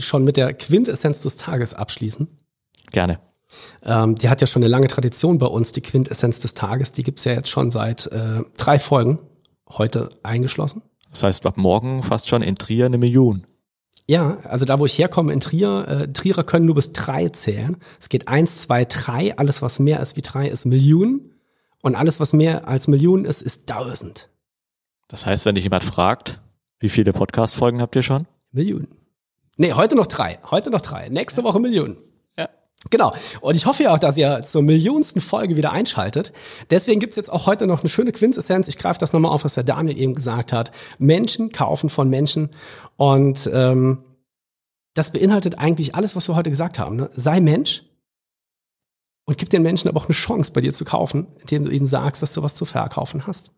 schon 0.00 0.24
mit 0.24 0.38
der 0.38 0.54
Quintessenz 0.54 1.20
des 1.20 1.36
Tages 1.36 1.74
abschließen. 1.74 2.28
Gerne. 2.90 3.20
Ähm, 3.84 4.14
die 4.14 4.30
hat 4.30 4.40
ja 4.40 4.46
schon 4.46 4.62
eine 4.62 4.70
lange 4.70 4.88
Tradition 4.88 5.38
bei 5.38 5.46
uns, 5.46 5.72
die 5.72 5.82
Quintessenz 5.82 6.40
des 6.40 6.54
Tages. 6.54 6.92
Die 6.92 7.02
gibt's 7.02 7.24
ja 7.24 7.32
jetzt 7.32 7.50
schon 7.50 7.70
seit 7.70 8.06
äh, 8.06 8.42
drei 8.56 8.78
Folgen, 8.78 9.18
heute 9.68 10.08
eingeschlossen. 10.22 10.82
Das 11.10 11.22
heißt, 11.22 11.44
ab 11.44 11.56
morgen 11.56 12.02
fast 12.02 12.28
schon 12.28 12.42
in 12.42 12.54
Trier 12.54 12.86
eine 12.86 12.96
Million. 12.96 13.46
Ja, 14.10 14.38
also 14.42 14.64
da, 14.64 14.80
wo 14.80 14.86
ich 14.86 14.98
herkomme 14.98 15.32
in 15.32 15.38
Trier, 15.38 15.86
äh, 15.86 16.12
Trierer 16.12 16.42
können 16.42 16.66
nur 16.66 16.74
bis 16.74 16.92
drei 16.92 17.28
zählen. 17.28 17.76
Es 18.00 18.08
geht 18.08 18.26
eins, 18.26 18.60
zwei, 18.60 18.84
drei. 18.84 19.38
Alles, 19.38 19.62
was 19.62 19.78
mehr 19.78 20.00
ist 20.00 20.16
wie 20.16 20.20
drei, 20.20 20.48
ist 20.48 20.64
Millionen. 20.64 21.36
Und 21.80 21.94
alles, 21.94 22.18
was 22.18 22.32
mehr 22.32 22.66
als 22.66 22.88
Millionen 22.88 23.24
ist, 23.24 23.40
ist 23.40 23.68
tausend. 23.68 24.28
Das 25.06 25.26
heißt, 25.26 25.46
wenn 25.46 25.54
dich 25.54 25.62
jemand 25.62 25.84
fragt, 25.84 26.40
wie 26.80 26.88
viele 26.88 27.12
Podcast-Folgen 27.12 27.80
habt 27.80 27.94
ihr 27.94 28.02
schon? 28.02 28.26
Millionen. 28.50 28.88
Nee, 29.56 29.74
heute 29.74 29.94
noch 29.94 30.08
drei. 30.08 30.40
Heute 30.50 30.70
noch 30.70 30.80
drei. 30.80 31.08
Nächste 31.08 31.44
Woche 31.44 31.60
Millionen. 31.60 31.96
Genau. 32.88 33.12
Und 33.42 33.56
ich 33.56 33.66
hoffe 33.66 33.82
ja 33.82 33.94
auch, 33.94 33.98
dass 33.98 34.16
ihr 34.16 34.40
zur 34.42 34.62
millionsten 34.62 35.20
Folge 35.20 35.56
wieder 35.56 35.72
einschaltet. 35.72 36.32
Deswegen 36.70 36.98
gibt's 36.98 37.16
jetzt 37.16 37.30
auch 37.30 37.46
heute 37.46 37.66
noch 37.66 37.80
eine 37.80 37.90
schöne 37.90 38.10
Quintessenz. 38.12 38.68
Ich 38.68 38.78
greife 38.78 38.98
das 38.98 39.12
nochmal 39.12 39.32
auf, 39.32 39.44
was 39.44 39.54
der 39.54 39.64
Daniel 39.64 39.98
eben 39.98 40.14
gesagt 40.14 40.52
hat. 40.52 40.72
Menschen 40.98 41.52
kaufen 41.52 41.90
von 41.90 42.08
Menschen. 42.08 42.48
Und 42.96 43.50
ähm, 43.52 44.02
das 44.94 45.12
beinhaltet 45.12 45.58
eigentlich 45.58 45.94
alles, 45.94 46.16
was 46.16 46.28
wir 46.28 46.36
heute 46.36 46.48
gesagt 46.48 46.78
haben. 46.78 46.96
Ne? 46.96 47.10
Sei 47.12 47.40
Mensch 47.40 47.84
und 49.24 49.36
gib 49.36 49.50
den 49.50 49.62
Menschen 49.62 49.88
aber 49.88 50.00
auch 50.00 50.06
eine 50.06 50.14
Chance, 50.14 50.52
bei 50.52 50.62
dir 50.62 50.72
zu 50.72 50.84
kaufen, 50.84 51.26
indem 51.38 51.66
du 51.66 51.70
ihnen 51.70 51.86
sagst, 51.86 52.22
dass 52.22 52.32
du 52.32 52.42
was 52.42 52.54
zu 52.54 52.64
verkaufen 52.64 53.26
hast. 53.26 53.52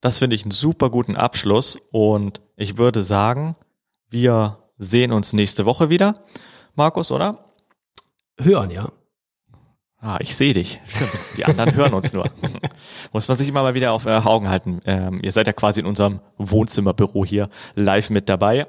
Das 0.00 0.18
finde 0.18 0.36
ich 0.36 0.42
einen 0.42 0.50
super 0.50 0.90
guten 0.90 1.16
Abschluss. 1.16 1.78
Und 1.92 2.42
ich 2.56 2.76
würde 2.76 3.02
sagen, 3.02 3.54
wir 4.10 4.58
sehen 4.78 5.12
uns 5.12 5.32
nächste 5.32 5.64
Woche 5.64 5.88
wieder. 5.88 6.24
Markus, 6.74 7.10
oder? 7.10 7.44
Hören, 8.40 8.70
ja. 8.70 8.88
Ah, 10.04 10.18
ich 10.20 10.36
sehe 10.36 10.52
dich. 10.52 10.80
Stimmt. 10.86 11.12
Die 11.38 11.46
anderen 11.46 11.74
hören 11.74 11.94
uns 11.94 12.12
nur. 12.12 12.28
Muss 13.12 13.26
man 13.26 13.38
sich 13.38 13.48
immer 13.48 13.62
mal 13.62 13.72
wieder 13.72 13.92
auf 13.92 14.04
äh, 14.04 14.10
Augen 14.10 14.50
halten. 14.50 14.80
Ähm, 14.84 15.20
ihr 15.22 15.32
seid 15.32 15.46
ja 15.46 15.54
quasi 15.54 15.80
in 15.80 15.86
unserem 15.86 16.20
Wohnzimmerbüro 16.36 17.24
hier 17.24 17.48
live 17.74 18.10
mit 18.10 18.28
dabei. 18.28 18.66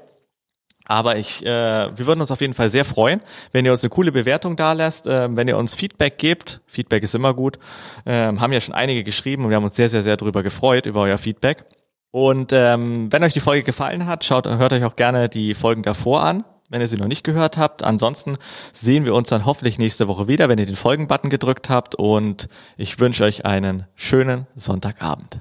Aber 0.86 1.18
ich, 1.18 1.44
äh, 1.44 1.48
wir 1.94 2.06
würden 2.06 2.22
uns 2.22 2.30
auf 2.30 2.40
jeden 2.40 2.54
Fall 2.54 2.70
sehr 2.70 2.86
freuen, 2.86 3.20
wenn 3.52 3.66
ihr 3.66 3.72
uns 3.72 3.82
eine 3.82 3.90
coole 3.90 4.12
Bewertung 4.12 4.56
da 4.56 4.72
lässt, 4.72 5.06
äh, 5.06 5.28
wenn 5.36 5.46
ihr 5.46 5.58
uns 5.58 5.74
Feedback 5.74 6.16
gebt. 6.16 6.62
Feedback 6.64 7.02
ist 7.02 7.14
immer 7.14 7.34
gut. 7.34 7.58
Ähm, 8.06 8.40
haben 8.40 8.52
ja 8.54 8.60
schon 8.62 8.74
einige 8.74 9.04
geschrieben 9.04 9.44
und 9.44 9.50
wir 9.50 9.56
haben 9.56 9.64
uns 9.64 9.76
sehr, 9.76 9.90
sehr, 9.90 10.02
sehr 10.02 10.16
darüber 10.16 10.42
gefreut, 10.42 10.86
über 10.86 11.02
euer 11.02 11.18
Feedback. 11.18 11.66
Und 12.12 12.52
ähm, 12.54 13.12
wenn 13.12 13.22
euch 13.22 13.34
die 13.34 13.40
Folge 13.40 13.62
gefallen 13.62 14.06
hat, 14.06 14.24
schaut, 14.24 14.46
hört 14.46 14.72
euch 14.72 14.84
auch 14.84 14.96
gerne 14.96 15.28
die 15.28 15.52
Folgen 15.52 15.82
davor 15.82 16.22
an 16.22 16.44
wenn 16.70 16.80
ihr 16.80 16.88
sie 16.88 16.96
noch 16.96 17.08
nicht 17.08 17.24
gehört 17.24 17.56
habt. 17.56 17.82
Ansonsten 17.82 18.36
sehen 18.72 19.04
wir 19.04 19.14
uns 19.14 19.28
dann 19.28 19.44
hoffentlich 19.44 19.78
nächste 19.78 20.08
Woche 20.08 20.28
wieder, 20.28 20.48
wenn 20.48 20.58
ihr 20.58 20.66
den 20.66 20.76
Folgen-Button 20.76 21.30
gedrückt 21.30 21.68
habt. 21.68 21.94
Und 21.94 22.48
ich 22.76 22.98
wünsche 22.98 23.24
euch 23.24 23.44
einen 23.44 23.86
schönen 23.94 24.46
Sonntagabend. 24.54 25.40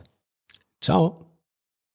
Ciao. 0.81 1.24